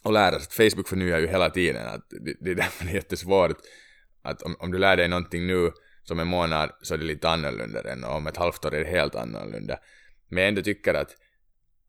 [0.04, 0.70] att lära sig.
[0.70, 3.58] Facebook förnyar ju hela tiden, att det, det är därför det är jättesvårt.
[4.22, 5.72] Att om, om du lär dig någonting nu
[6.04, 8.90] som en månad så är det lite annorlunda än om ett halvt år är det
[8.90, 9.80] helt annorlunda.
[10.28, 11.16] Men jag ändå tycker att,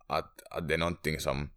[0.07, 1.51] att, att det är någonting som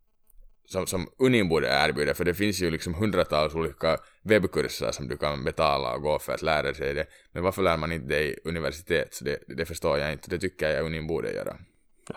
[0.65, 5.17] som, som Unin borde erbjuda, för det finns ju liksom hundratals olika webbkurser som du
[5.17, 7.05] kan betala och gå för att lära sig det.
[7.31, 9.13] Men varför lär man inte det i universitet?
[9.13, 10.29] Så det, det förstår jag inte.
[10.29, 11.57] Det tycker jag Unin borde göra.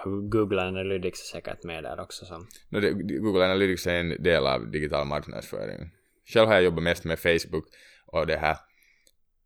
[0.04, 2.24] Google Analytics är säkert med där också.
[2.24, 2.46] Som.
[2.68, 5.90] No, det, Google Analytics är en del av digital marknadsföring.
[6.26, 7.64] Själv har jag jobbat mest med Facebook
[8.06, 8.56] och det här.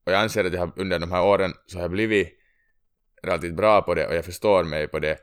[0.07, 2.39] Och jag anser att jag har, under de här åren så har jag blivit
[3.23, 5.19] relativt bra på det och jag förstår mig på det.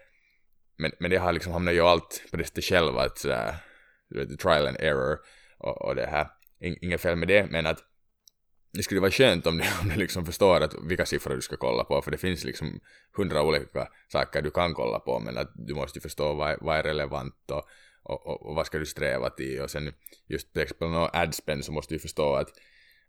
[0.77, 3.55] Men, men det har liksom hamnat ju allt på det själv att sådär,
[4.39, 5.19] trial and error
[5.57, 6.27] och, och det här.
[6.59, 7.83] Inget fel med det, men att
[8.73, 11.57] det skulle vara skönt om du, om du liksom förstår att vilka siffror du ska
[11.57, 12.79] kolla på, för det finns liksom
[13.17, 16.77] hundra olika saker du kan kolla på, men att du måste ju förstå vad, vad
[16.77, 17.63] är relevant och,
[18.03, 19.93] och, och, och vad ska du sträva till, och sen
[20.27, 22.49] just till exempel no, adspend så måste du förstå att,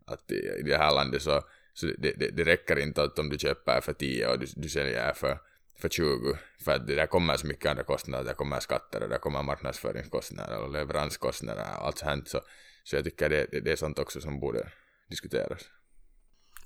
[0.06, 1.42] att i det här landet så,
[1.74, 4.68] så det, det, det räcker inte att om du köper för 10 och du, du
[4.68, 5.38] säljer för,
[5.81, 9.09] för 20, för att det där kommer så mycket andra kostnader, där kommer skatter och
[9.09, 12.40] där kommer marknadsföringskostnader och leveranskostnader och allt sånt, så,
[12.85, 14.69] så jag tycker det, det, det är sånt också som borde
[15.11, 15.61] diskuteras.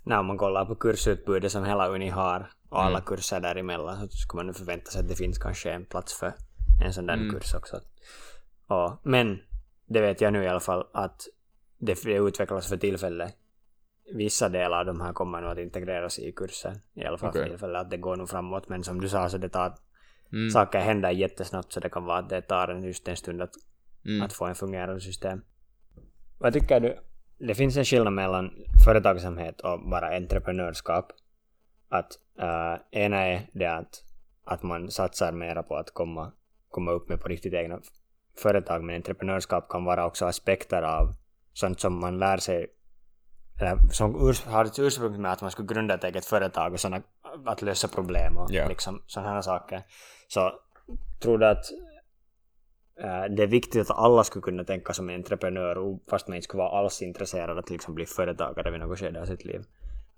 [0.02, 3.04] När man kollar på kursutbudet som hela Uni har och alla Mm.
[3.06, 6.34] kurser däremellan så skulle man nu förvänta sig att det finns kanske en plats för
[6.84, 7.30] en sån där Mm.
[7.34, 7.80] kurs också.
[8.66, 9.38] Och, men
[9.86, 11.22] det vet jag nu i alla fall att
[11.78, 13.34] det, det utvecklas för tillfället.
[14.12, 16.74] Vissa delar av de här kommer nog att integreras i kursen.
[16.94, 17.42] I alla fall Okej.
[17.42, 18.68] för tillfället att det går nog framåt.
[18.68, 19.74] Men som du sa så det tar
[20.32, 20.50] Mm.
[20.50, 23.50] saker händer jättesnabbt så det kan vara att det tar en just en stund att,
[24.06, 24.22] Mm.
[24.22, 25.40] att få en fungerande system.
[26.38, 26.96] Vad tycker du?
[27.38, 28.50] Det finns en skillnad mellan
[28.84, 31.12] företagsamhet och bara entreprenörskap.
[31.88, 34.04] Att äh, ena är det att,
[34.44, 36.32] att man satsar mera på att komma,
[36.68, 37.80] komma upp med på riktigt egna
[38.36, 41.14] företag, men entreprenörskap kan vara också aspekter av
[41.52, 42.66] sånt som man lär sig
[43.92, 47.02] som urs- har ett ursprung med att man skulle grunda ett eget företag och såna,
[47.46, 48.68] att lösa problem och Ja.
[48.68, 49.82] liksom sådana här saker.
[50.28, 50.52] Så
[51.22, 51.64] tror du att
[53.36, 56.78] det är viktigt att alla skulle kunna tänka som entreprenör fast man inte skulle vara
[56.78, 59.62] alls intresserad att liksom bli företagare vid något skede av sitt liv?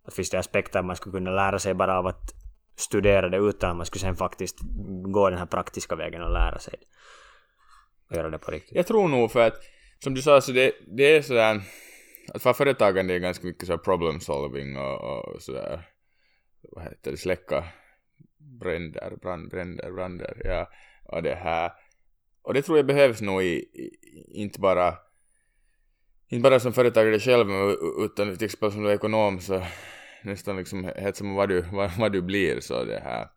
[0.05, 2.35] Att finns det aspekter man skulle kunna lära sig bara av att
[2.77, 4.59] studera det utan att man skulle sen faktiskt
[5.13, 6.87] gå den här praktiska vägen och lära sig det.
[8.11, 8.77] Och göra det på riktigt.
[8.77, 9.55] Jag tror nog för att,
[10.05, 11.61] som du sa, så det, det är sådär,
[12.35, 15.89] att vara företagande är ganska mycket så problem solving och, och sådär,
[16.63, 17.65] vad heter det, släcka
[18.39, 20.71] bränder, brand, bränder, bränder, ja,
[21.05, 21.73] och det här,
[22.43, 23.91] och det tror jag behövs nog i, i
[24.35, 24.95] inte bara
[26.29, 27.51] inte bara som företagare själv
[28.05, 29.63] utan till exempel som du är ekonom så
[30.23, 33.29] nästan liksom helt som vad du, vad, vad du blir så det här.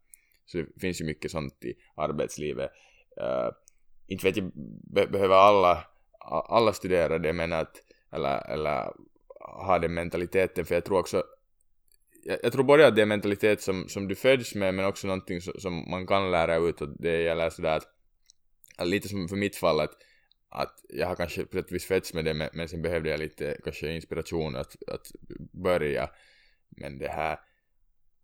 [0.45, 2.69] Så det finns ju mycket sånt i arbetslivet.
[3.21, 3.51] Uh,
[4.07, 4.51] inte vet jag
[4.93, 5.85] be, behöver alla
[6.49, 7.75] alla studera det men att
[8.11, 8.93] eller, eller
[9.39, 11.23] ha den mentaliteten för jag tror också
[12.23, 14.85] jag, jag tror både att det är en mentalitet som, som du föds med men
[14.85, 17.87] också någonting som, som man kan lära ut och det gäller sådär att,
[18.77, 19.93] att lite som för mitt fall att,
[20.49, 23.19] att jag har kanske på sätt vis fötts med det men, men sen behövde jag
[23.19, 25.11] lite kanske inspiration att, att
[25.53, 26.09] börja
[26.69, 27.39] men det här.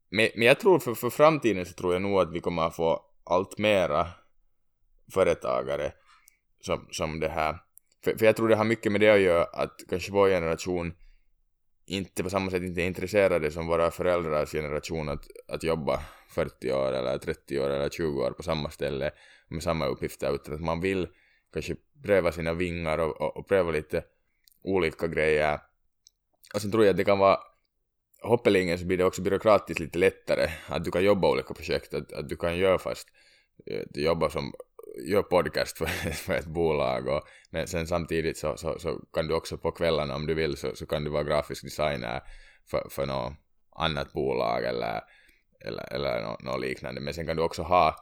[0.10, 2.76] Men, men jag tror för, för framtiden så tror jag nog att vi kommer att
[2.76, 4.08] få allt mera
[5.14, 5.92] företagare
[6.60, 7.60] som, som det här
[8.06, 10.94] för, för jag tror det har mycket med det att göra att kanske vår generation
[11.86, 16.72] inte på samma sätt inte är intresserade som våra föräldrars generation att, att jobba 40
[16.72, 19.12] år eller 30 år eller 20 år på samma ställe
[19.48, 21.08] med samma uppgifter utan att man vill
[21.54, 24.04] kanske pröva sina vingar och, och, och pröva lite
[24.64, 25.60] olika grejer.
[26.54, 27.38] Och sen tror jag att det kan vara
[28.22, 32.14] hoppelingen så blir det också byråkratiskt lite lättare att du kan jobba olika projekt, att,
[32.14, 33.08] att du kan göra fast
[33.66, 34.54] eh, du jobbar som
[35.08, 39.34] gör podcast för, för ett bolag och men sen samtidigt så, så, så kan du
[39.34, 42.22] också på kvällarna om du vill så, så kan du vara grafisk designer
[42.70, 43.34] för, för något
[43.76, 45.02] annat bolag eller,
[45.60, 47.02] eller, eller något, något liknande.
[47.02, 47.96] Men sen kan du också ha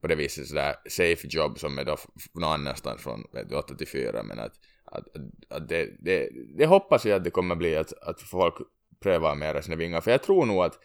[0.00, 1.96] på det viset sådär safe jobb som är då
[2.34, 4.52] någon annanstans från 8 till 4 men att,
[4.84, 5.04] att,
[5.48, 8.54] att det, det, det hoppas jag att det kommer bli att, att folk
[9.00, 10.00] prövar mera sina vingar.
[10.00, 10.78] För jag tror nog att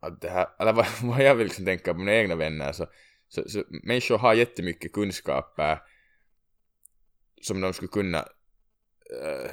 [0.00, 2.86] att det här, eller vad, vad jag vill liksom tänka på mina egna vänner så
[3.34, 5.78] så, så människor har jättemycket kunskaper
[7.42, 8.18] som de skulle kunna
[9.24, 9.50] äh,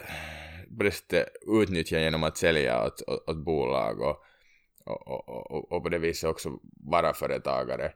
[1.62, 4.24] utnyttja genom att sälja åt, åt, åt bolag och,
[4.86, 6.60] och, och, och, på det viset också
[6.92, 7.94] vara företagare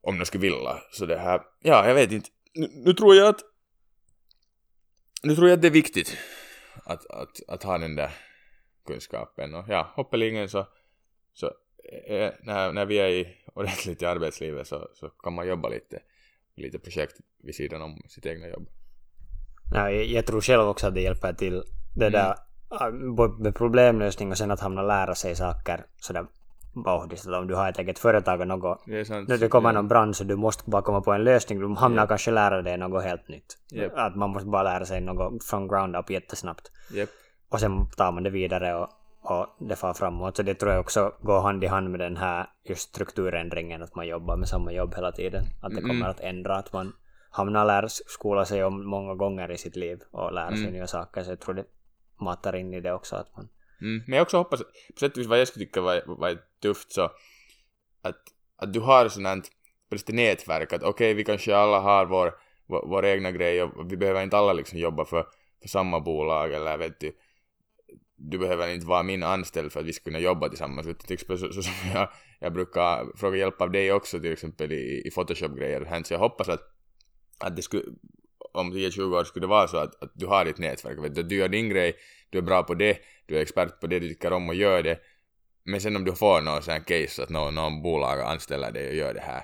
[0.00, 0.78] om de skulle vilja.
[0.90, 2.30] Så det här, ja, jag vet inte.
[2.54, 3.40] Nu, nu tror jag att
[5.22, 6.16] nu tror jag att det är viktigt
[6.84, 8.10] att, att, att ha den där
[8.86, 10.68] kunskapen och ja, hoppeligen så,
[11.32, 11.46] så
[12.06, 15.98] eh, när, när vi är i, ordentligt i arbetslivet så, så kan man jobba lite,
[16.56, 18.68] lite projekt vid sidan om sitt egna jobb.
[19.74, 21.62] Ja, jag, tror själv också att det hjälper till
[21.94, 22.12] det mm.
[22.12, 22.34] där
[22.68, 22.90] ah,
[23.38, 26.26] med problemlösning och sen att hamna lära sig saker sådär
[26.74, 29.72] vauhdistat om du har ett eget företag och något, det sant, när det kommer ja.
[29.72, 32.08] någon brand så du måste bara komma på en lösning, du hamnar yep.
[32.08, 33.58] kanske lära dig något helt nytt.
[33.72, 33.92] Yep.
[33.96, 36.70] Att man måste bara lära sig något från ground up jättesnabbt.
[36.94, 37.08] Yep.
[37.48, 38.88] Och sen tar man det vidare och
[39.22, 40.36] och det far framåt.
[40.36, 43.94] Så det tror jag också går hand i hand med den här just strukturändringen, att
[43.94, 45.44] man jobbar med samma jobb hela tiden.
[45.62, 46.10] Att det kommer mm.
[46.10, 46.92] att ändra, att man
[47.30, 50.72] hamnar lär skola sig om många gånger i sitt liv och lär sig mm.
[50.72, 51.22] nya saker.
[51.22, 51.64] Så jag tror det
[52.20, 53.48] matar in i det också att man...
[53.80, 54.02] Mm.
[54.06, 54.62] Men jag också hoppas,
[54.94, 57.02] på sätt och vis vad jag skulle tycka var, var tufft så
[58.02, 58.18] att,
[58.56, 59.50] att du har sådant
[60.08, 62.34] nätverk att okej okay, vi kanske alla har vår,
[62.66, 65.26] vår, vår egna grej och vi behöver inte alla liksom jobba för,
[65.62, 67.12] för samma bolag eller vet du
[68.30, 70.86] du behöver inte vara min anställd för att vi ska kunna jobba tillsammans.
[70.86, 72.08] Till exempel så, så som jag,
[72.40, 76.02] jag brukar fråga hjälp av dig också till exempel i, i Photoshop-grejer.
[76.04, 76.60] Så jag hoppas att,
[77.38, 77.82] att det skulle,
[78.52, 80.98] om 10-20 år skulle det vara så att, att du har ditt nätverk.
[80.98, 81.94] Vet du, du gör din grej,
[82.30, 84.82] du är bra på det, du är expert på det, du tycker om och gör
[84.82, 84.98] det.
[85.64, 88.88] Men sen om du får någon sån här case att någon, någon bolag anställer dig
[88.88, 89.42] och gör det här.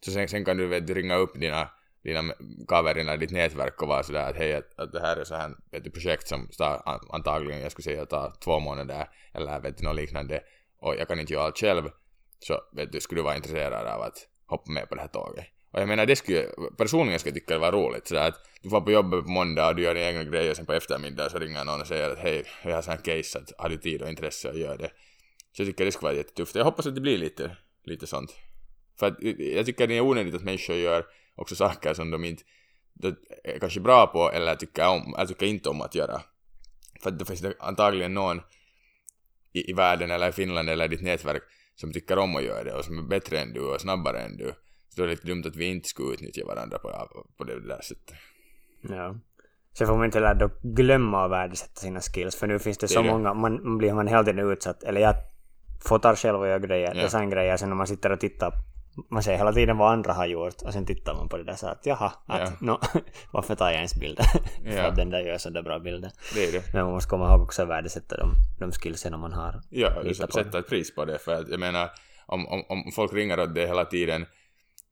[0.00, 1.68] Så sen, sen kan du, vet, du ringa upp dina
[2.04, 2.34] dina
[2.68, 5.56] kaverina, ditt nätverk och vara sådär att hej, att, att det här är så här
[5.72, 9.96] ett projekt som tar, antagligen, jag skulle säga, tar två månader eller vet du, något
[9.96, 10.40] liknande
[10.78, 11.90] och jag kan inte göra allt själv
[12.38, 15.44] så vet du, skulle du vara intresserad av att hoppa med på det här tåget.
[15.70, 16.46] Och jag menar, det skulle,
[16.78, 19.68] personligen skulle jag tycka det var roligt sådär att du får på jobbet på måndag
[19.68, 22.10] och du gör dina egna grejer och sen på eftermiddag så ringer någon och säger
[22.10, 24.76] att hej, jag har sån här case att har du tid och intresse att göra
[24.76, 24.90] det.
[25.52, 26.54] Så jag tycker det skulle vara jättetufft.
[26.54, 28.34] Jag hoppas att det blir lite, lite sånt.
[28.98, 32.42] För att jag tycker det är onödigt att människor gör också saker som de inte
[32.94, 36.20] de är kanske bra på eller tycker, om, eller tycker inte om att göra.
[37.02, 38.40] För då finns det antagligen någon
[39.52, 41.42] i, i världen eller i Finland eller i ditt nätverk
[41.74, 44.36] som tycker om att göra det och som är bättre än du och snabbare än
[44.36, 44.54] du.
[44.88, 47.68] Så då är det lite dumt att vi inte skulle utnyttja varandra på, på det
[47.68, 48.16] där sättet.
[48.80, 49.16] Ja.
[49.72, 53.02] Så får man inte heller glömma att värdesätta sina skills för nu finns det så
[53.02, 55.14] det många, man blir man hela tiden utsatt, eller jag
[55.88, 57.02] fotar själv och gör grejer, ja.
[57.02, 58.52] designgrejer, sen när man sitter och tittar
[59.10, 61.54] man ser hela tiden vad andra har gjort och sen tittar man på det där
[61.54, 62.52] så att jaha, att, ja.
[62.60, 62.80] no,
[63.30, 64.24] varför tar jag ens bilder?
[64.64, 66.10] för att den där gör sådär bra bilder.
[66.34, 66.72] Det är det.
[66.72, 69.60] Men man måste komma ihåg också att värdesätta de, de skillsen man har.
[69.70, 71.90] Ja, sätta ett pris på det för att jag menar
[72.26, 74.26] om, om, om folk ringer åt det hela tiden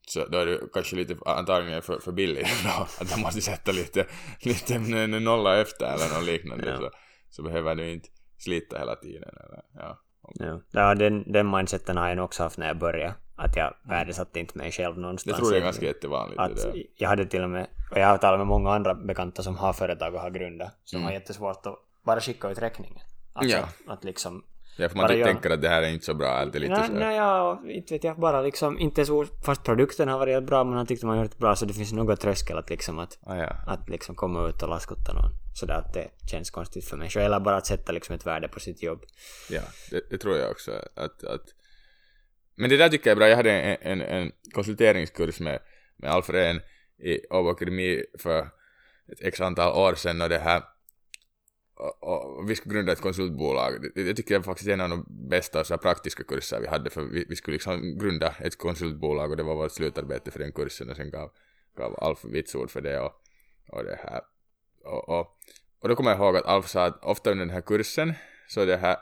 [0.07, 3.73] så då är det kanske lite antagligen för, för billigt då, att de måste sätta
[3.73, 4.07] lite,
[4.41, 6.77] lite nolla efter eller något liknande ja.
[6.77, 6.91] så,
[7.31, 8.09] så behöver du inte
[8.39, 9.99] slita hela tiden eller ja.
[10.35, 13.15] Ja, ja den, den mindseten har jag nog också haft när jag började
[13.45, 15.37] att jag värdesatte inte mig själv någonstans.
[15.37, 16.41] Det tror jag är ganska jättevanligt.
[16.41, 16.67] Att
[16.97, 19.73] jag hade till och med, och jag har talat med många andra bekanta som har
[19.73, 21.07] företag och har grundat, som Mm.
[21.07, 22.99] har jättesvårt att bara skicka ut räkningen.
[23.33, 23.63] Alltså Ja.
[23.63, 24.45] att, att liksom
[24.77, 26.69] Ja, för man bara typ tänker att det här är inte så bra, är lite
[26.69, 26.93] Nej, så.
[26.93, 28.19] nej, ja, inte vet jag.
[28.21, 31.57] Bara liksom, inte så, fast produkten har varit bra, men han tyckte man gjort bra,
[31.57, 33.53] så det finns något tröskel att liksom att, Ah, ja.
[33.67, 35.31] att liksom komma ut och laskutta någon.
[35.55, 37.21] Sådär att det känns konstigt för människor.
[37.21, 39.01] Eller bara att sätta liksom ett värde på sitt jobb.
[39.51, 40.71] Ja, det, det tror jag också.
[40.95, 41.45] Att, att...
[42.55, 43.29] Men det där tycker jag är bra.
[43.29, 45.59] Jag hade en, en, en konsulteringskurs med,
[45.97, 46.61] med Alfred
[46.99, 48.41] i Åbo Akademi för
[49.13, 50.63] ett x antal år sedan och det här
[51.75, 53.83] och, och vi skulle grunda ett konsultbolag.
[53.95, 56.67] Det, det tycker jag faktiskt är en av de bästa så här praktiska kurser vi
[56.67, 60.39] hade för vi, vi skulle liksom grunda ett konsultbolag och det var vårt slutarbete för
[60.39, 61.31] den kursen och sen gav,
[61.77, 63.13] gav Alf vitsord för det och,
[63.69, 64.21] och det här.
[64.85, 65.39] Och, och,
[65.81, 68.13] och då kommer jag ihåg att Alf sa att ofta under den här kursen
[68.49, 68.97] så det här,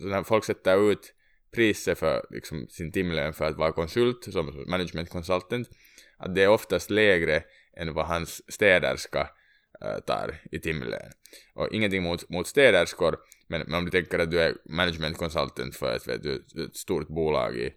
[0.00, 1.14] så när folk sätter ut
[1.54, 5.68] priset för liksom, sin timlön för att vara konsult, som management consultant,
[6.16, 7.42] att det är oftast lägre
[7.76, 9.30] än vad hans städerska
[9.80, 11.12] äh, tar i timlön.
[11.54, 13.16] Och ingenting mot, mot städerskor,
[13.48, 16.34] men, men om du tänker att du är management consultant för ett, vet du,
[16.64, 17.74] ett stort bolag i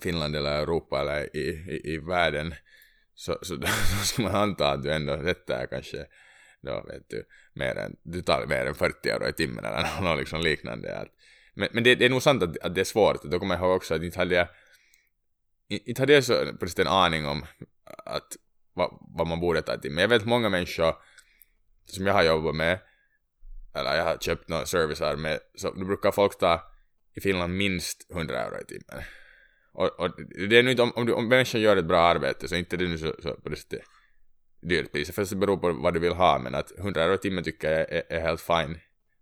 [0.00, 2.54] Finland eller Europa eller i, i, i världen,
[3.14, 3.66] så, så då,
[4.04, 6.06] ska man anta att du ändå sätter kanske
[6.62, 10.18] då vet du, mer än, du tar mer än 40 euro i timmen eller något
[10.18, 10.98] liksom liknande.
[10.98, 11.08] Att,
[11.60, 13.22] men men det, det är nog sant att, att det är svårt.
[13.22, 14.48] Då kommer jag ihåg också att inte hade jag
[15.68, 17.46] inte hade jag så precis en aning om
[18.04, 18.36] att
[18.74, 19.90] vad, vad man borde ta till.
[19.90, 20.94] Men jag vet många människor
[21.86, 22.78] som jag har jobbat med
[23.74, 26.62] eller jag har köpt några servicer med så då brukar folk ta
[27.14, 29.04] i Finland minst 100 euro i timmen.
[29.72, 30.10] Och, och
[30.48, 32.76] det är nu inte om, om, du, om människan gör ett bra arbete så inte
[32.76, 33.80] det är nu så, så på det sättet
[34.60, 35.10] dyrt pris.
[35.10, 37.70] För det beror på vad du vill ha men att 100 euro i timmen tycker
[37.70, 38.78] jag är, är helt fine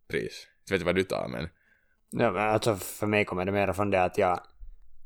[0.09, 0.47] pris.
[0.69, 1.49] Jag vet inte vad du tar men
[2.11, 4.41] Ja, men alltså för mig kommer det mer från det att jag,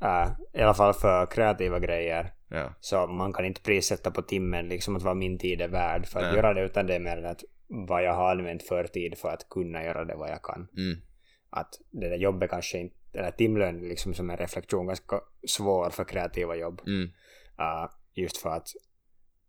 [0.03, 2.75] äh, i alla fall för kreativa grejer, ja.
[2.81, 6.21] så man kan inte prissätta på timmen liksom att vad min tid är värd för
[6.21, 6.37] att Nej.
[6.37, 9.49] göra det, utan det är mer att vad jag har använt för tid för att
[9.49, 10.69] kunna göra det vad jag kan.
[10.77, 11.01] Mm.
[11.51, 16.05] Att det där jobbet kanske inte, eller timlön liksom som en reflektion ganska svår för
[16.05, 16.81] kreativa jobb.
[16.87, 17.03] Mm.
[17.61, 18.69] Uh, just för att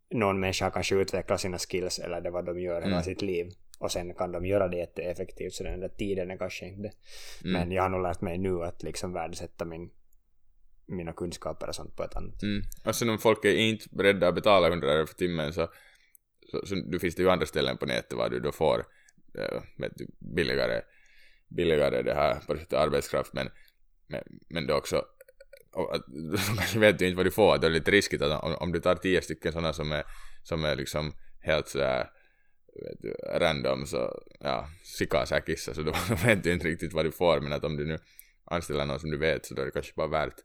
[0.09, 3.03] någon människa kanske utvecklat sina skills eller det vad de gör hela Mm.
[3.03, 3.51] sitt liv
[3.83, 6.91] och sen kan de göra det jätteeffektivt så den där tiden är kanske inte
[7.43, 7.53] Mm.
[7.53, 9.89] men jag har nog lärt mig nu att liksom värdesätta min,
[10.85, 12.61] mina kunskaper och sånt på ett annat Mm.
[12.85, 15.67] Och sen om folk är inte beredda att betala 100 euro för timmen så,
[16.51, 18.79] så, så då finns det ju andra ställen på nätet var du då får
[19.39, 19.61] äh,
[19.95, 20.81] du, billigare,
[21.47, 23.49] billigare det här på det arbetskraft men,
[24.07, 25.05] men, men det också
[25.73, 26.05] och att,
[26.57, 28.79] kanske vet du inte vad du får, det är lite riskigt att om, om du
[28.79, 30.03] tar tio stycken sådana som är,
[30.43, 32.09] som är liksom helt sådär
[32.75, 35.93] vet du, random så ja, sikasäkissa så då,
[36.25, 37.97] vet du inte riktigt vad du får men att om du nu
[38.45, 40.35] anställer någon som du vet så då är det kanske bara värt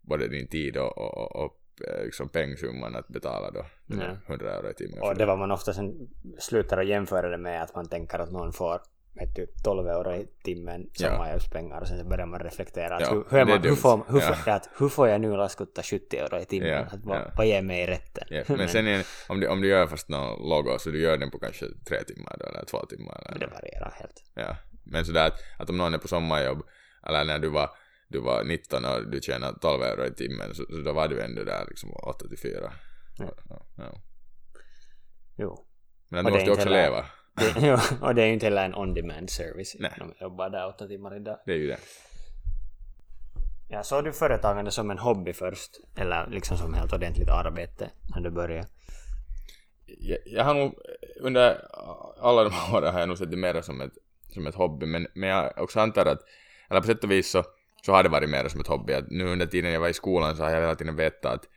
[0.00, 1.58] både din tid och, och, och, och
[1.88, 4.34] eh, liksom pengsumman att betala då den där Ja.
[4.34, 5.02] 100 euro i timmen.
[5.02, 6.08] och det var man ofta sen
[6.38, 8.80] slutar att jämföra det med att man tänker att någon får
[9.14, 13.10] vet du, 12 euro i timmen sommarjobbspengar och sen så börjar man reflektera att Ja,
[13.10, 14.34] hur, hur, man, hur, får, hur, Ja.
[14.34, 16.68] får, att, hur får jag nu laskutta 70 euro i timmen?
[16.68, 17.30] Ja, att, vad, ja.
[17.36, 18.24] vad ger mig rätten?
[18.30, 21.18] Ja, men sen är, om, du, om du gör fast någon logo så du gör
[21.18, 24.22] den på kanske tre timmar då, eller två timmar eller det varierar helt.
[24.34, 26.62] Ja, men sådär att, att om någon är på sommarjobb
[27.06, 27.70] eller när du var,
[28.08, 31.22] du var 19 och du tjänar 12 euro i timmen så, så då var du
[31.22, 32.72] ändå där liksom 8 till 4.
[33.76, 33.92] Ja.
[35.36, 35.66] Jo.
[36.08, 37.04] Men du måste inte också heller- leva.
[37.34, 39.76] Det, jo, och det är ju inte heller en on-demand service.
[39.78, 39.92] Nej.
[39.98, 41.38] De jobbar där åtta timmar idag.
[41.46, 41.78] Det är ju det.
[43.68, 45.70] Ja, såg du företagande som en hobby först?
[45.96, 48.68] Eller liksom som helt ordentligt arbete när du började?
[49.86, 50.74] Jag, jag har nog
[51.20, 51.68] under
[52.20, 53.92] alla de här åren har jag nog sett det mer som ett,
[54.28, 56.20] som ett hobby men, men jag också antar att,
[56.70, 57.44] eller på sätt och vis så,
[57.86, 58.92] så har det varit mer som ett hobby.
[58.92, 61.48] Att nu under tiden jag var i skolan så har jag hela tiden vetat att,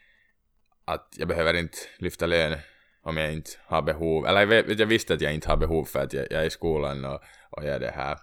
[0.86, 2.58] att jag behöver inte lyfta lön
[3.06, 4.26] om jag inte har behov.
[4.26, 6.46] Eller jag, vet, jag visste att jag inte har behov för att jag, jag är
[6.46, 8.18] i skolan och, och jag är det här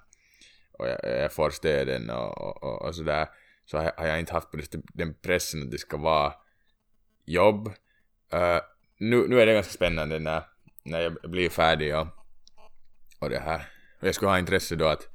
[0.72, 3.28] och jag, jag får stöden och, och, och, och sådär.
[3.64, 6.32] Så har jag, har jag inte haft den pressen att det ska vara
[7.24, 7.68] jobb.
[8.34, 8.60] Uh,
[8.98, 10.42] nu, nu är det ganska spännande när,
[10.84, 12.06] när jag blir färdig och,
[13.18, 13.68] och det här.
[14.00, 15.08] Och jag skulle ha intresse då att,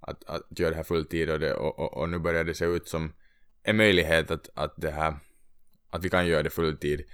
[0.00, 2.64] att, att göra det här fulltid och, det, och, och, och nu börjar det se
[2.64, 3.12] ut som
[3.62, 5.14] en möjlighet att, att det här
[5.90, 7.04] att vi kan göra det fulltid.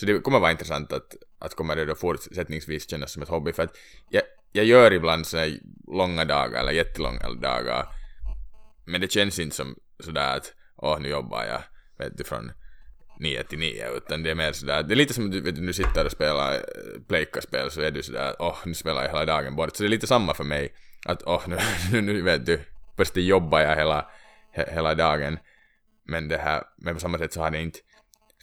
[0.00, 3.52] Så det kommer vara intressant att, att kommer det då fortsättningsvis kännas som ett hobby.
[3.52, 3.76] För att
[4.10, 4.22] jag,
[4.52, 7.86] jag gör ibland sådana här långa dagar eller jättelånga dagar
[8.88, 11.62] men det känns inte som sådär att åh nu jobbar jag
[11.98, 12.52] vet du från
[13.20, 15.56] nio till nio utan det är mer sådär, det är lite som att du, vet,
[15.56, 16.60] du nu sitter och spelar äh,
[17.08, 19.90] pleikkaspel så är du sådär åh nu spelar jag hela dagen bort så det är
[19.90, 20.74] lite samma för mig.
[21.06, 21.58] Att åh nu,
[21.92, 22.60] nu, nu vet du
[22.96, 24.10] plötsligt jobbar jag hela,
[24.52, 25.38] he, hela dagen
[26.04, 27.78] men det här, men på samma sätt så har det inte,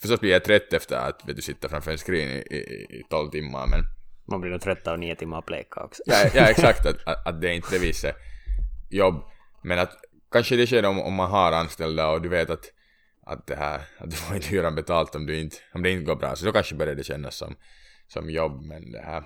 [0.07, 2.57] förstås blir jag trött efter att du, sitta framför en screen i, i,
[2.99, 3.83] i 12 timmar, men
[4.27, 6.03] Man blir nog trött av nio timmar pleka också.
[6.05, 8.15] ja, ja exakt, att, att, att det är inte det viset
[8.89, 9.23] jobb,
[9.63, 9.91] men att
[10.31, 12.65] kanske det sker om, om man har anställda och du vet att,
[13.25, 16.05] att det här, att du får inte hyran betalt om, du inte, om det inte
[16.05, 17.55] går bra, så då kanske börjar det kännas som,
[18.07, 19.23] som jobb, men det här,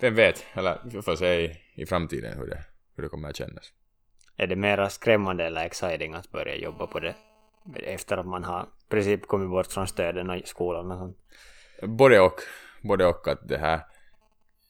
[0.00, 2.64] vem vet, eller vi får se i, i framtiden hur det,
[2.96, 3.72] hur det kommer att kännas.
[4.36, 7.14] Är det mera skrämmande eller exciting att börja jobba på det
[7.76, 11.18] efter att man har i princip kommit bort från stöden och skolan och sånt?
[11.82, 12.40] Både och,
[12.82, 13.80] både och att det här,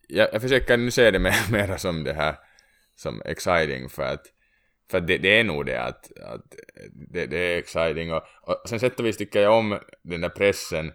[0.08, 2.36] jag, jag försöker nu se det mer, mera som det här,
[2.96, 4.26] som exciting för att
[4.90, 6.54] för det, det är nog det att, att
[6.92, 10.28] det, det är exciting och, och sen sätt och vis tycker jag om den där
[10.28, 10.92] pressen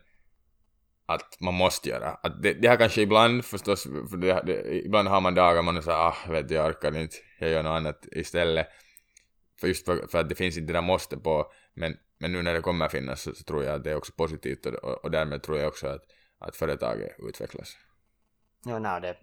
[1.05, 2.09] att man måste göra.
[2.09, 5.77] Att det, det har kanske ibland förstås, för det, det, ibland har man dagar man
[5.77, 8.67] är såhär ah, vet jag orkar inte, jag gör något annat istället.
[9.59, 12.41] För just för, för att det finns inte det där måste på, men, men nu
[12.41, 15.03] när det kommer finnas så, så tror jag att det är också positivt och, och,
[15.03, 16.01] och därmed tror jag också att,
[16.37, 17.77] att företaget utvecklas.
[18.65, 19.17] Ja, nej, det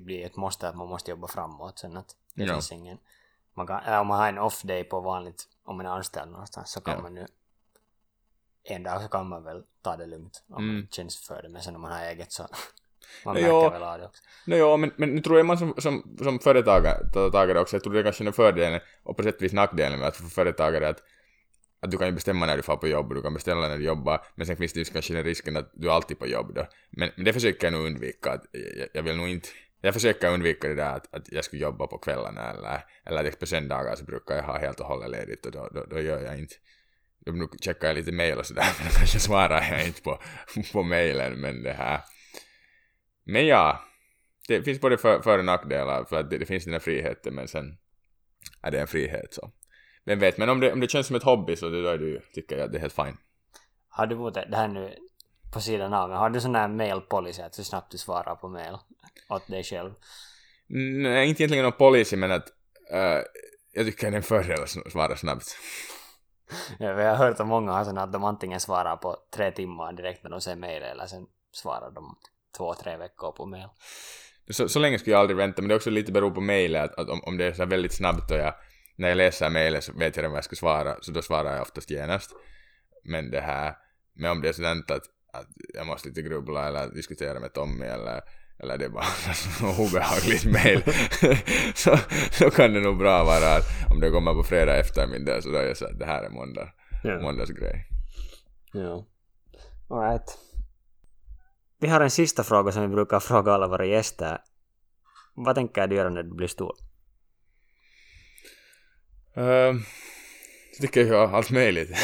[0.00, 2.52] blir, ett måste att man måste jobba framåt sen att det Ja.
[2.54, 2.98] finns ingen...
[3.54, 6.70] Man kan, om man har en off day på vanligt, om man är anställd någonstans
[6.70, 7.02] så kan Ja.
[7.02, 7.26] man nu
[8.62, 10.74] en dag så kan man väl ta det lugnt om Mm.
[10.76, 12.46] man känns för det men sen om man har eget så
[13.24, 13.70] man Ja, märker ja.
[13.70, 14.22] väl av det också.
[14.46, 17.92] No, jo, men, men nu tror jag man som, som, som företagare också, jag tror
[17.92, 20.88] det är kanske är fördelen och på sätt och vis nackdelen med att för företagare
[20.88, 21.02] att,
[21.80, 23.84] att du kan ju bestämma när du får på jobb, du kan beställa när du
[23.84, 26.54] jobbar, men sen finns det ju kanske den risken att du är alltid på jobb
[26.54, 26.66] då.
[26.90, 29.48] Men, men det försöker jag nog undvika, att jag, jag vill nog inte,
[29.80, 33.46] jag försöker undvika det där att, att jag skulle jobba på kvällarna eller, eller på
[33.46, 36.38] söndagar så brukar jag ha helt och hållet ledigt och då, då, då gör jag
[36.38, 36.54] inte
[37.26, 40.18] då nu checkar jag lite mail och sådär, men kanske svarar jag inte på,
[40.72, 42.00] på mailen, men det här.
[43.26, 43.80] Men ja,
[44.48, 47.34] det finns både för, för och nackdelar, för att det, det finns den här friheten,
[47.34, 47.78] men sen
[48.62, 49.50] är det en frihet så.
[50.04, 51.98] Vem vet, men om det, om det känns som ett hobby så det, då är
[51.98, 53.16] det tycker jag att det är helt fine.
[53.88, 54.94] Har du mot det här nu
[55.52, 58.34] på sidan av, men har du sån här mail policy att så snabbt du svarar
[58.34, 58.76] på mail
[59.28, 59.92] åt dig själv?
[60.66, 62.48] Nej, inte egentligen någon policy, men att
[62.90, 63.22] äh,
[63.72, 65.56] jag tycker det är en fördel att svara snabbt.
[66.78, 69.92] Ja, vi har hört att många har såna att de antingen svarar på tre timmar
[69.92, 72.16] direkt när de ser mail eller sen svarar de
[72.56, 73.68] två, tre veckor på mail.
[74.50, 76.82] Så, så länge skulle jag aldrig vänta, men det är också lite beror på mejlet,
[76.84, 78.54] att, att om, om det är så här väldigt snabbt och jag,
[78.96, 81.52] när jag läser mejlet så vet jag redan vad jag ska svara, så då svarar
[81.52, 82.30] jag oftast genast.
[83.04, 83.74] Men det här,
[84.14, 85.02] men om det är sådant att,
[85.32, 88.20] att jag måste lite grubbla eller diskutera med Tommy eller,
[88.58, 89.04] eller det är bara
[89.62, 90.82] något obehagligt mejl,
[91.74, 91.98] så,
[92.30, 95.58] så kan det nog bra vara att om det kommer på fredag eftermiddag så då
[95.58, 96.68] är jag så att det här är måndag,
[97.04, 97.20] Ja.
[97.20, 97.88] måndagsgrej.
[98.72, 99.06] Ja.
[99.90, 100.38] Alright.
[101.78, 104.38] Vi har en sista fråga som vi brukar fråga alla våra gäster.
[105.34, 106.76] Vad tänker du göra när du blir stor?
[109.38, 109.74] Uh,
[110.80, 111.90] tycker jag gör allt möjligt.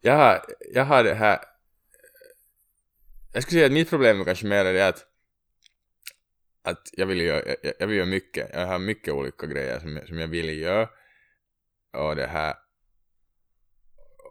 [0.00, 1.38] jag, har, jag har det här...
[3.32, 5.04] Jag skulle säga att mitt problem är kanske mer är det att,
[6.62, 8.50] att jag vill göra, jag, jag vill göra mycket.
[8.52, 10.88] Jag har mycket olika grejer som, jag- som jag vill göra.
[11.92, 12.54] Och det här...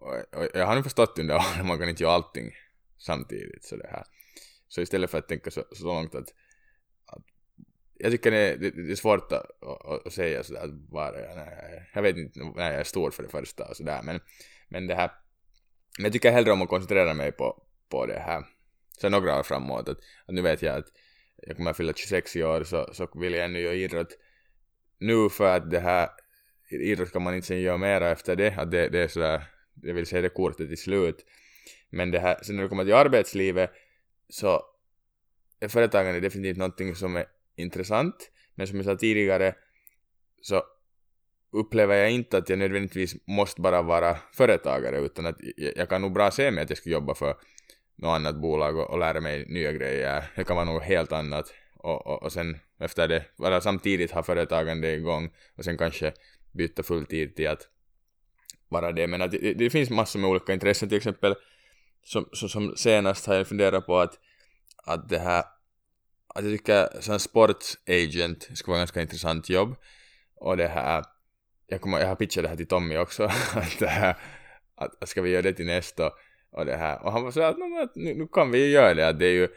[0.01, 2.51] Och, och jag har nu förstått under åren att man kan inte göra allting
[2.97, 3.65] samtidigt.
[3.65, 4.03] Så det här.
[4.67, 6.33] Så istället för att tänka så, så långt att
[7.99, 11.35] jag tycker det, det, det är svårt att, att, att säga sådär att bara, jag,
[11.35, 14.19] nej, jag vet inte när jag är stor för det första och sådär men,
[14.69, 15.11] men det här,
[15.97, 18.43] men jag tycker hellre om att koncentrera mig på, på det här,
[19.01, 20.87] så några år framåt, att, att nu vet jag att
[21.35, 24.17] jag kommer att fylla 26 i år så, så vill jag ännu göra idrott
[24.99, 26.09] nu för att det här,
[26.69, 29.43] idrott kan man inte sen göra mera efter det, att det, det är sådär,
[29.81, 31.25] jag vill säga det kortet i slut,
[31.89, 33.71] men det här, sen när det kommer till arbetslivet
[34.29, 34.61] så
[35.59, 37.25] är företagande definitivt någonting som är
[37.55, 39.55] intressant, men som jag sa tidigare
[40.41, 40.63] så
[41.51, 45.35] upplever jag inte att jag nödvändigtvis måste bara vara företagare utan att
[45.75, 47.35] jag, kan nog bra se mig att jag ska jobba för
[47.95, 50.23] något annat bolag och, och lära mig nya grejer.
[50.35, 54.23] Det kan vara något helt annat och, och, och sen efter det bara samtidigt ha
[54.23, 56.13] företagande igång och sen kanske
[56.51, 57.67] byta fulltid till att
[58.69, 59.07] vara det.
[59.07, 61.35] Men att det, det finns massor med olika intressen till exempel
[62.07, 64.19] som, som, som senast har jag funderat på att,
[64.85, 65.43] att det här
[66.27, 69.75] att jag tycker som sportsagent skulle vara ganska intressant jobb.
[70.35, 71.03] Och det här,
[71.67, 74.17] jag, kommer, jag har pitchat det här till Tommy också, att, det här,
[74.75, 76.11] att, ska vi göra det till nästa
[76.51, 77.05] och det här.
[77.05, 77.57] Och han var så att,
[77.95, 79.47] nu, nu kan vi ju göra det, att det är ju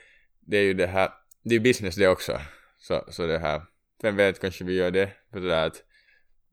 [0.40, 1.10] det, är ju det här,
[1.44, 2.40] det är business det också.
[2.78, 3.62] Så, så det här,
[4.02, 5.82] vem vet, kanske vi gör det, för det där att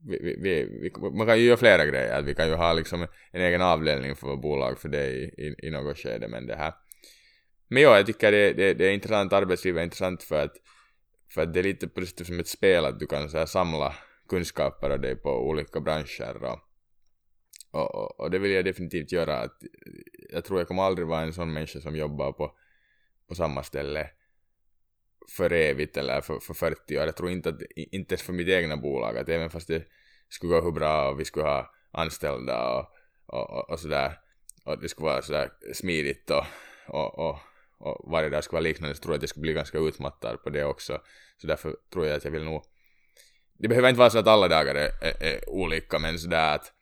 [0.07, 3.07] vi, vi, vi, man kan ju göra flera grejer, att vi kan ju ha liksom
[3.31, 6.55] en egen avdelning för vårt bolag för det i, i, i något skede, men det
[6.55, 6.73] här.
[7.67, 10.53] Men ja, jag tycker det, det, det är intressant, arbetslivet är intressant för att,
[11.33, 13.45] för att det är lite på det som ett spel att du kan så här,
[13.45, 13.93] samla
[14.29, 16.59] kunskaper av dig på olika branscher och,
[17.71, 19.39] Och, och, och, det vill jag definitivt göra.
[19.39, 19.57] Att,
[20.33, 22.51] jag tror jag kommer aldrig vara en sån människa som jobbar på,
[23.27, 24.09] på samma ställe
[25.31, 27.05] för evigt eller för, för 40 år.
[27.05, 29.83] Jag tror inte att, inte ens för mitt egna bolag, att även fast det
[30.29, 32.85] skulle gå hur bra och vi skulle ha anställda och,
[33.25, 34.19] och, och, och sådär,
[34.65, 36.45] och det skulle vara sådär smidigt och,
[36.87, 37.39] och, och,
[37.77, 40.43] och varje dag skulle vara liknande, så tror jag att jag skulle bli ganska utmattad
[40.43, 41.01] på det också.
[41.41, 42.63] Så därför tror jag att jag vill nog
[43.59, 46.73] det behöver inte vara så att alla dagar är, är, är olika, men sådär att,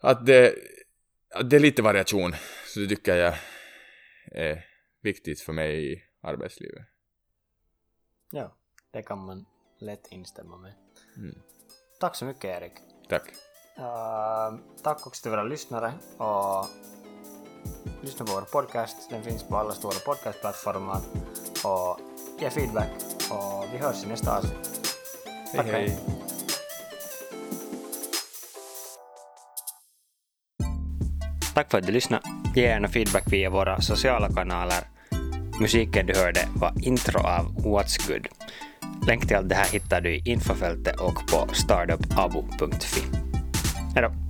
[0.00, 0.54] att, det,
[1.34, 2.34] att det är lite variation,
[2.66, 3.34] så det tycker jag
[4.32, 4.64] är
[5.02, 6.86] viktigt för mig i arbetslivet.
[8.32, 8.52] Ja,
[8.90, 9.46] det kan man
[9.78, 10.72] lätt instämma med.
[11.16, 11.34] Mm.
[12.00, 12.72] Tack så mycket Erik.
[13.08, 13.22] Tack.
[13.78, 16.66] Uh, tack också till våra lyssnare och
[18.02, 19.10] lyssna på vår podcast.
[19.10, 21.00] Den finns på alla stora podcastplattformar
[21.64, 22.00] och
[22.40, 22.90] ge feedback
[23.30, 24.96] och vi hörs i nästa avsnitt.
[25.52, 25.98] Hej hej.
[31.54, 32.22] Tack för att du lyssnade.
[32.54, 34.99] Ge gärna feedback via våra sociala kanaler.
[35.60, 38.28] Musiken du hörde var intro av What's Good.
[39.06, 43.02] Länk till allt det här hittar du i infofältet och på startupabo.fi.
[43.94, 44.29] Hejdå!